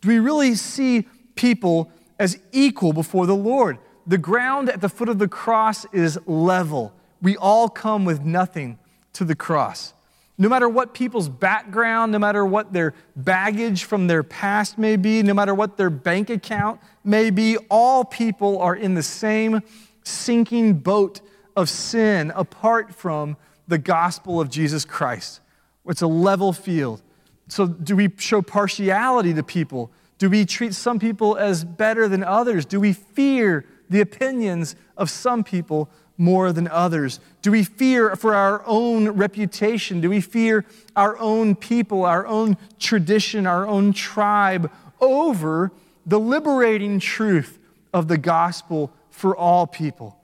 Do 0.00 0.08
we 0.08 0.18
really 0.18 0.54
see 0.54 1.06
people 1.34 1.90
as 2.18 2.38
equal 2.52 2.92
before 2.92 3.26
the 3.26 3.36
Lord. 3.36 3.78
The 4.06 4.18
ground 4.18 4.68
at 4.68 4.80
the 4.80 4.88
foot 4.88 5.08
of 5.08 5.18
the 5.18 5.28
cross 5.28 5.84
is 5.86 6.18
level. 6.26 6.92
We 7.24 7.38
all 7.38 7.70
come 7.70 8.04
with 8.04 8.22
nothing 8.22 8.78
to 9.14 9.24
the 9.24 9.34
cross. 9.34 9.94
No 10.36 10.50
matter 10.50 10.68
what 10.68 10.92
people's 10.92 11.30
background, 11.30 12.12
no 12.12 12.18
matter 12.18 12.44
what 12.44 12.74
their 12.74 12.92
baggage 13.16 13.84
from 13.84 14.08
their 14.08 14.22
past 14.22 14.76
may 14.76 14.96
be, 14.96 15.22
no 15.22 15.32
matter 15.32 15.54
what 15.54 15.78
their 15.78 15.88
bank 15.88 16.28
account 16.28 16.80
may 17.02 17.30
be, 17.30 17.56
all 17.70 18.04
people 18.04 18.60
are 18.60 18.76
in 18.76 18.92
the 18.92 19.02
same 19.02 19.62
sinking 20.02 20.74
boat 20.74 21.22
of 21.56 21.70
sin 21.70 22.30
apart 22.36 22.94
from 22.94 23.38
the 23.66 23.78
gospel 23.78 24.38
of 24.38 24.50
Jesus 24.50 24.84
Christ. 24.84 25.40
It's 25.86 26.02
a 26.02 26.06
level 26.06 26.52
field. 26.52 27.00
So, 27.48 27.66
do 27.66 27.96
we 27.96 28.12
show 28.18 28.42
partiality 28.42 29.32
to 29.32 29.42
people? 29.42 29.90
Do 30.18 30.28
we 30.28 30.44
treat 30.44 30.74
some 30.74 30.98
people 30.98 31.38
as 31.38 31.64
better 31.64 32.06
than 32.06 32.22
others? 32.22 32.66
Do 32.66 32.80
we 32.80 32.92
fear 32.92 33.64
the 33.88 34.02
opinions 34.02 34.76
of 34.96 35.08
some 35.08 35.42
people 35.42 35.88
more 36.16 36.52
than 36.52 36.68
others? 36.68 37.20
Do 37.42 37.50
we 37.50 37.64
fear 37.64 38.14
for 38.16 38.34
our 38.34 38.62
own 38.66 39.08
reputation? 39.10 40.00
Do 40.00 40.10
we 40.10 40.20
fear 40.20 40.64
our 40.94 41.18
own 41.18 41.54
people, 41.56 42.04
our 42.04 42.26
own 42.26 42.56
tradition, 42.78 43.46
our 43.46 43.66
own 43.66 43.92
tribe 43.92 44.70
over 45.00 45.72
the 46.06 46.20
liberating 46.20 47.00
truth 47.00 47.58
of 47.92 48.08
the 48.08 48.18
gospel 48.18 48.92
for 49.10 49.36
all 49.36 49.66
people? 49.66 50.16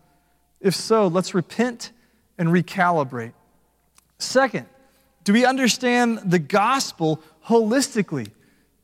If 0.61 0.75
so, 0.75 1.07
let's 1.07 1.35
repent 1.35 1.91
and 2.39 2.51
recalibrate. 2.51 3.33
Second, 4.19 4.67
do 5.25 5.33
we 5.33 5.45
understand 5.45 6.21
the 6.25 6.39
gospel 6.39 7.21
holistically? 7.47 8.31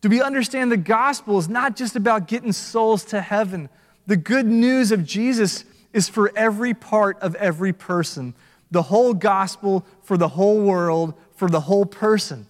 Do 0.00 0.09
we 0.09 0.20
understand 0.20 0.70
the 0.70 0.76
gospel 0.76 1.38
is 1.38 1.48
not 1.48 1.76
just 1.76 1.96
about 1.96 2.28
getting 2.28 2.52
souls 2.52 3.04
to 3.07 3.20
heaven? 3.20 3.68
The 4.07 4.16
good 4.16 4.46
news 4.46 4.92
of 4.92 5.04
Jesus 5.04 5.64
is 5.93 6.09
for 6.09 6.32
every 6.37 6.74
part 6.74 7.18
of 7.20 7.34
every 7.37 7.72
person, 7.72 8.34
the 8.70 8.82
whole 8.82 9.14
gospel 9.14 9.84
for 10.03 10.16
the 10.16 10.28
whole 10.28 10.61
world, 10.61 11.14
for 11.34 11.49
the 11.49 11.61
whole 11.61 11.87
person. 11.87 12.47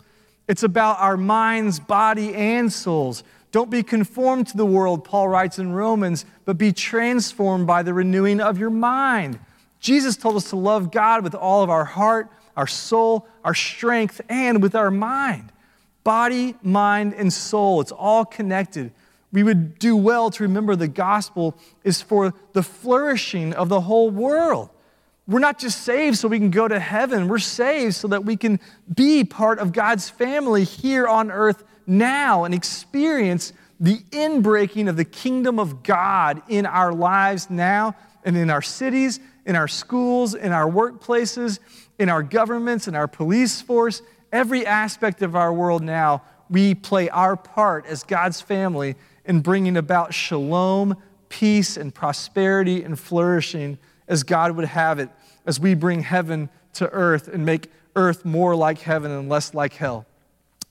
It's 0.49 0.63
about 0.63 1.01
our 1.01 1.17
minds, 1.17 1.81
body, 1.81 2.35
and 2.35 2.73
souls. 2.73 3.25
Don't 3.53 3.71
be 3.71 3.83
conformed 3.83 4.49
to 4.49 4.57
the 4.57 4.67
world, 4.67 5.05
Paul 5.05 5.29
writes 5.29 5.59
in 5.59 5.73
Romans, 5.73 6.25
but 6.45 6.59
be 6.59 6.73
transformed 6.73 7.67
by 7.67 7.83
the 7.83 7.95
renewing 7.95 8.41
of 8.41 8.59
your 8.59 8.71
mind. 8.71 9.39
Jesus 9.81 10.17
told 10.17 10.37
us 10.37 10.51
to 10.51 10.57
love 10.57 10.91
God 10.91 11.23
with 11.23 11.35
all 11.35 11.63
of 11.63 11.71
our 11.71 11.85
heart, 11.85 12.31
our 12.57 12.67
soul, 12.67 13.27
our 13.45 13.55
strength, 13.55 14.21
and 14.29 14.63
with 14.63 14.75
our 14.75 14.91
mind. 14.91 15.53
Body, 16.05 16.55
mind, 16.63 17.15
and 17.15 17.33
soul, 17.33 17.81
it's 17.81 17.93
all 17.93 18.25
connected. 18.25 18.93
We 19.33 19.43
would 19.43 19.79
do 19.79 19.97
well 19.97 20.31
to 20.31 20.43
remember 20.45 20.77
the 20.77 20.89
gospel 20.89 21.57
is 21.85 22.01
for 22.01 22.33
the 22.53 22.63
flourishing 22.63 23.53
of 23.53 23.69
the 23.69 23.81
whole 23.83 24.11
world. 24.11 24.71
We're 25.29 25.41
not 25.41 25.59
just 25.59 25.83
saved 25.83 26.19
so 26.19 26.29
we 26.29 26.39
can 26.39 26.51
go 26.51 26.69
to 26.69 26.79
heaven. 26.79 27.29
We're 27.29 27.39
saved 27.39 27.97
so 27.97 28.09
that 28.09 28.25
we 28.25 28.37
can 28.37 28.61
be 28.95 29.25
part 29.25 29.59
of 29.59 29.73
God's 29.73 30.09
family 30.09 30.63
here 30.63 31.07
on 31.07 31.33
earth 31.33 31.65
now 31.87 32.45
and 32.45 32.55
experience 32.55 33.53
the 33.81 33.99
inbreaking 34.11 34.89
of 34.89 34.97
the 34.97 35.05
kingdom 35.05 35.59
of 35.59 35.83
God 35.83 36.43
in 36.49 36.65
our 36.65 36.93
lives 36.93 37.51
now 37.51 37.97
and 38.25 38.37
in 38.37 38.51
our 38.51 38.63
cities, 38.63 39.21
in 39.45 39.57
our 39.57 39.69
schools, 39.69 40.35
in 40.35 40.53
our 40.53 40.71
workplaces, 40.71 41.59
in 41.99 42.09
our 42.09 42.23
governments, 42.23 42.89
in 42.89 42.95
our 42.95 43.09
police 43.09 43.61
force, 43.61 44.03
every 44.33 44.65
aspect 44.65 45.23
of 45.23 45.35
our 45.35 45.53
world 45.53 45.83
now. 45.83 46.23
We 46.49 46.75
play 46.75 47.09
our 47.09 47.37
part 47.37 47.87
as 47.87 48.05
God's 48.05 48.41
family 48.41 48.95
in 49.27 49.41
bringing 49.41 49.77
about 49.77 50.15
shalom, 50.15 50.97
peace, 51.29 51.77
and 51.77 51.95
prosperity 51.95 52.83
and 52.83 52.99
flourishing 52.99 53.79
as 54.09 54.23
God 54.23 54.53
would 54.53 54.67
have 54.67 54.99
it, 54.99 55.11
as 55.45 55.59
we 55.61 55.75
bring 55.75 56.01
heaven 56.03 56.49
to 56.75 56.89
earth 56.91 57.29
and 57.29 57.45
make 57.45 57.71
earth 57.95 58.25
more 58.25 58.55
like 58.55 58.81
heaven 58.81 59.11
and 59.11 59.29
less 59.29 59.55
like 59.55 59.75
hell. 59.75 60.07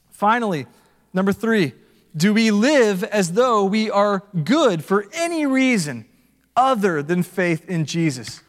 Finally, 0.09 0.65
number 1.13 1.33
three, 1.33 1.73
do 2.15 2.33
we 2.33 2.51
live 2.51 3.03
as 3.03 3.33
though 3.33 3.65
we 3.65 3.91
are 3.91 4.23
good 4.43 4.83
for 4.83 5.05
any 5.11 5.45
reason 5.45 6.05
other 6.55 7.03
than 7.03 7.23
faith 7.23 7.67
in 7.69 7.85
Jesus? 7.85 8.41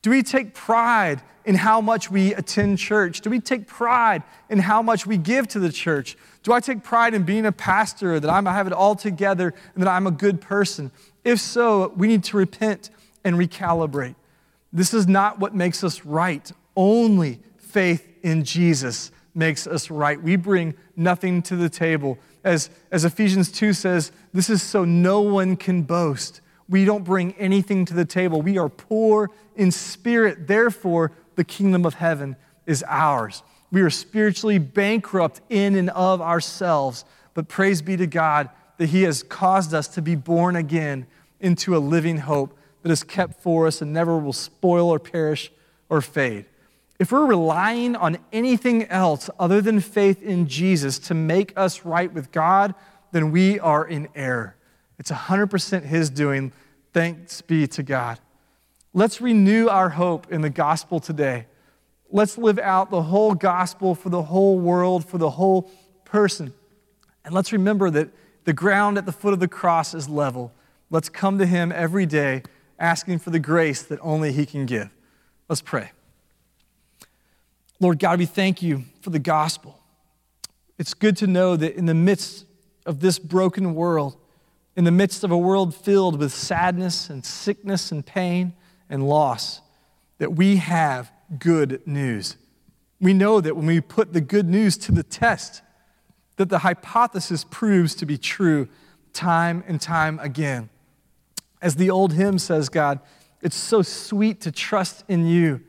Do 0.00 0.10
we 0.10 0.24
take 0.24 0.54
pride 0.54 1.22
in 1.44 1.54
how 1.54 1.80
much 1.80 2.10
we 2.10 2.34
attend 2.34 2.78
church? 2.78 3.20
Do 3.20 3.30
we 3.30 3.38
take 3.38 3.68
pride 3.68 4.24
in 4.48 4.58
how 4.58 4.82
much 4.82 5.06
we 5.06 5.16
give 5.16 5.46
to 5.48 5.60
the 5.60 5.70
church? 5.70 6.16
Do 6.42 6.52
I 6.52 6.60
take 6.60 6.82
pride 6.82 7.14
in 7.14 7.22
being 7.22 7.46
a 7.46 7.52
pastor, 7.52 8.18
that 8.18 8.28
I'm, 8.28 8.46
I 8.46 8.52
have 8.52 8.66
it 8.66 8.72
all 8.72 8.96
together, 8.96 9.54
and 9.74 9.82
that 9.82 9.88
I'm 9.88 10.06
a 10.06 10.10
good 10.10 10.40
person? 10.40 10.90
If 11.24 11.40
so, 11.40 11.92
we 11.96 12.08
need 12.08 12.24
to 12.24 12.36
repent 12.36 12.90
and 13.24 13.36
recalibrate. 13.36 14.16
This 14.72 14.92
is 14.92 15.06
not 15.06 15.38
what 15.38 15.54
makes 15.54 15.84
us 15.84 16.04
right. 16.04 16.50
Only 16.76 17.40
faith 17.58 18.08
in 18.22 18.44
Jesus 18.44 19.12
makes 19.34 19.66
us 19.66 19.90
right. 19.90 20.20
We 20.20 20.36
bring 20.36 20.74
nothing 20.96 21.42
to 21.42 21.56
the 21.56 21.68
table. 21.68 22.18
As, 22.44 22.70
as 22.90 23.04
Ephesians 23.04 23.52
2 23.52 23.72
says, 23.72 24.12
this 24.32 24.50
is 24.50 24.62
so 24.62 24.84
no 24.84 25.20
one 25.20 25.56
can 25.56 25.82
boast. 25.82 26.40
We 26.68 26.84
don't 26.84 27.04
bring 27.04 27.34
anything 27.34 27.84
to 27.86 27.94
the 27.94 28.04
table. 28.04 28.42
We 28.42 28.58
are 28.58 28.68
poor 28.68 29.30
in 29.56 29.70
spirit. 29.70 30.46
Therefore, 30.46 31.12
the 31.36 31.44
kingdom 31.44 31.86
of 31.86 31.94
heaven 31.94 32.36
is 32.66 32.84
ours. 32.88 33.42
We 33.72 33.80
are 33.80 33.90
spiritually 33.90 34.58
bankrupt 34.58 35.40
in 35.48 35.74
and 35.74 35.90
of 35.90 36.20
ourselves, 36.20 37.06
but 37.32 37.48
praise 37.48 37.80
be 37.80 37.96
to 37.96 38.06
God 38.06 38.50
that 38.76 38.90
He 38.90 39.02
has 39.02 39.22
caused 39.22 39.72
us 39.72 39.88
to 39.88 40.02
be 40.02 40.14
born 40.14 40.56
again 40.56 41.06
into 41.40 41.74
a 41.74 41.78
living 41.78 42.18
hope 42.18 42.56
that 42.82 42.92
is 42.92 43.02
kept 43.02 43.40
for 43.42 43.66
us 43.66 43.80
and 43.80 43.92
never 43.92 44.18
will 44.18 44.34
spoil 44.34 44.90
or 44.90 44.98
perish 44.98 45.50
or 45.88 46.02
fade. 46.02 46.44
If 46.98 47.10
we're 47.10 47.26
relying 47.26 47.96
on 47.96 48.18
anything 48.32 48.84
else 48.84 49.30
other 49.38 49.60
than 49.60 49.80
faith 49.80 50.22
in 50.22 50.46
Jesus 50.46 50.98
to 51.00 51.14
make 51.14 51.52
us 51.56 51.84
right 51.84 52.12
with 52.12 52.30
God, 52.30 52.74
then 53.10 53.32
we 53.32 53.58
are 53.58 53.86
in 53.86 54.08
error. 54.14 54.54
It's 54.98 55.10
100% 55.10 55.82
His 55.82 56.10
doing. 56.10 56.52
Thanks 56.92 57.40
be 57.40 57.66
to 57.68 57.82
God. 57.82 58.20
Let's 58.92 59.22
renew 59.22 59.68
our 59.68 59.88
hope 59.88 60.30
in 60.30 60.42
the 60.42 60.50
gospel 60.50 61.00
today. 61.00 61.46
Let's 62.14 62.36
live 62.36 62.58
out 62.58 62.90
the 62.90 63.02
whole 63.02 63.34
gospel 63.34 63.94
for 63.94 64.10
the 64.10 64.22
whole 64.22 64.58
world, 64.58 65.08
for 65.08 65.16
the 65.16 65.30
whole 65.30 65.70
person. 66.04 66.52
And 67.24 67.34
let's 67.34 67.52
remember 67.52 67.88
that 67.88 68.10
the 68.44 68.52
ground 68.52 68.98
at 68.98 69.06
the 69.06 69.12
foot 69.12 69.32
of 69.32 69.40
the 69.40 69.48
cross 69.48 69.94
is 69.94 70.10
level. 70.10 70.52
Let's 70.90 71.08
come 71.08 71.38
to 71.38 71.46
Him 71.46 71.72
every 71.72 72.04
day 72.04 72.42
asking 72.78 73.20
for 73.20 73.30
the 73.30 73.38
grace 73.38 73.82
that 73.82 73.98
only 74.02 74.30
He 74.32 74.44
can 74.44 74.66
give. 74.66 74.90
Let's 75.48 75.62
pray. 75.62 75.92
Lord 77.80 77.98
God, 77.98 78.18
we 78.18 78.26
thank 78.26 78.62
you 78.62 78.84
for 79.00 79.08
the 79.08 79.18
gospel. 79.18 79.80
It's 80.78 80.92
good 80.94 81.16
to 81.18 81.26
know 81.26 81.56
that 81.56 81.76
in 81.76 81.86
the 81.86 81.94
midst 81.94 82.44
of 82.84 83.00
this 83.00 83.18
broken 83.18 83.74
world, 83.74 84.16
in 84.76 84.84
the 84.84 84.90
midst 84.90 85.24
of 85.24 85.30
a 85.30 85.38
world 85.38 85.74
filled 85.74 86.18
with 86.18 86.32
sadness 86.32 87.08
and 87.08 87.24
sickness 87.24 87.90
and 87.90 88.04
pain 88.04 88.52
and 88.90 89.08
loss, 89.08 89.62
that 90.18 90.34
we 90.34 90.56
have 90.56 91.10
good 91.38 91.86
news. 91.86 92.36
We 93.00 93.12
know 93.14 93.40
that 93.40 93.56
when 93.56 93.66
we 93.66 93.80
put 93.80 94.12
the 94.12 94.20
good 94.20 94.48
news 94.48 94.76
to 94.78 94.92
the 94.92 95.02
test, 95.02 95.62
that 96.36 96.48
the 96.48 96.58
hypothesis 96.58 97.44
proves 97.44 97.94
to 97.96 98.06
be 98.06 98.16
true 98.18 98.68
time 99.12 99.64
and 99.66 99.80
time 99.80 100.18
again. 100.20 100.70
As 101.60 101.76
the 101.76 101.90
old 101.90 102.12
hymn 102.12 102.38
says, 102.38 102.68
God, 102.68 103.00
it's 103.40 103.56
so 103.56 103.82
sweet 103.82 104.40
to 104.42 104.52
trust 104.52 105.04
in 105.08 105.26
you. 105.26 105.60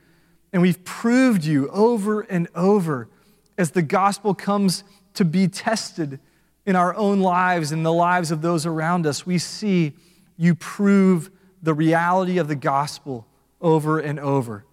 And 0.51 0.61
we've 0.61 0.83
proved 0.83 1.43
you 1.43 1.69
over 1.69 2.21
and 2.21 2.47
over 2.55 3.09
as 3.57 3.71
the 3.71 3.81
gospel 3.81 4.33
comes 4.33 4.83
to 5.15 5.25
be 5.25 5.47
tested 5.47 6.19
in 6.65 6.75
our 6.75 6.95
own 6.95 7.19
lives 7.19 7.71
and 7.71 7.85
the 7.85 7.93
lives 7.93 8.31
of 8.31 8.41
those 8.41 8.65
around 8.65 9.05
us. 9.05 9.25
We 9.25 9.37
see 9.37 9.93
you 10.37 10.55
prove 10.55 11.29
the 11.61 11.73
reality 11.73 12.37
of 12.37 12.47
the 12.47 12.55
gospel 12.55 13.27
over 13.61 13.99
and 13.99 14.19
over. 14.19 14.65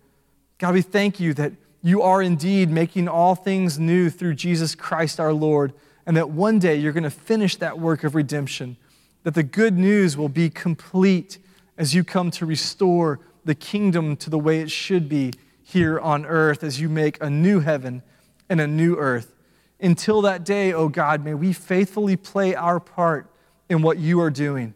God, 0.60 0.74
we 0.74 0.82
thank 0.82 1.18
you 1.18 1.32
that 1.34 1.54
you 1.80 2.02
are 2.02 2.20
indeed 2.20 2.68
making 2.68 3.08
all 3.08 3.34
things 3.34 3.78
new 3.78 4.10
through 4.10 4.34
Jesus 4.34 4.74
Christ 4.74 5.18
our 5.18 5.32
Lord, 5.32 5.72
and 6.04 6.14
that 6.18 6.28
one 6.28 6.58
day 6.58 6.76
you're 6.76 6.92
going 6.92 7.02
to 7.02 7.10
finish 7.10 7.56
that 7.56 7.78
work 7.78 8.04
of 8.04 8.14
redemption 8.14 8.76
that 9.22 9.32
the 9.32 9.42
good 9.42 9.78
news 9.78 10.18
will 10.18 10.28
be 10.28 10.50
complete 10.50 11.38
as 11.78 11.94
you 11.94 12.04
come 12.04 12.30
to 12.32 12.44
restore 12.44 13.20
the 13.46 13.54
kingdom 13.54 14.16
to 14.16 14.28
the 14.28 14.38
way 14.38 14.60
it 14.60 14.70
should 14.70 15.08
be 15.08 15.32
here 15.62 15.98
on 15.98 16.26
earth 16.26 16.62
as 16.62 16.78
you 16.78 16.90
make 16.90 17.16
a 17.22 17.30
new 17.30 17.60
heaven 17.60 18.02
and 18.50 18.60
a 18.60 18.66
new 18.66 18.96
earth. 18.96 19.34
Until 19.80 20.20
that 20.22 20.44
day, 20.44 20.74
O 20.74 20.80
oh 20.80 20.88
God, 20.90 21.24
may 21.24 21.32
we 21.32 21.54
faithfully 21.54 22.16
play 22.16 22.54
our 22.54 22.80
part 22.80 23.32
in 23.70 23.80
what 23.80 23.96
you 23.96 24.20
are 24.20 24.30
doing. 24.30 24.74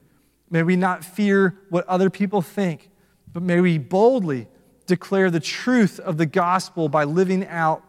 May 0.48 0.62
we 0.62 0.76
not 0.76 1.04
fear 1.04 1.58
what 1.68 1.86
other 1.88 2.08
people 2.08 2.40
think, 2.40 2.88
but 3.30 3.42
may 3.42 3.60
we 3.60 3.76
boldly 3.76 4.48
declare 4.86 5.30
the 5.30 5.40
truth 5.40 5.98
of 6.00 6.16
the 6.18 6.26
gospel 6.26 6.88
by 6.88 7.04
living 7.04 7.46
out 7.46 7.82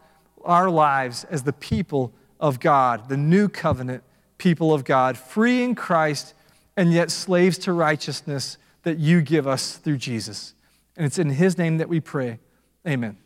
our 0.43 0.69
lives 0.69 1.23
as 1.25 1.43
the 1.43 1.53
people 1.53 2.13
of 2.39 2.59
God, 2.59 3.09
the 3.09 3.17
new 3.17 3.49
covenant 3.49 4.03
people 4.37 4.73
of 4.73 4.83
God, 4.83 5.17
free 5.17 5.63
in 5.63 5.75
Christ 5.75 6.33
and 6.77 6.93
yet 6.93 7.09
slaves 7.09 7.57
to 7.59 7.73
righteousness 7.73 8.57
that 8.83 8.99
you 8.99 9.21
give 9.21 9.47
us 9.47 9.77
through 9.77 9.97
Jesus. 9.97 10.53
And 10.95 11.05
it's 11.05 11.19
in 11.19 11.31
his 11.31 11.57
name 11.57 11.77
that 11.77 11.89
we 11.89 11.99
pray. 11.99 12.39
Amen. 12.87 13.17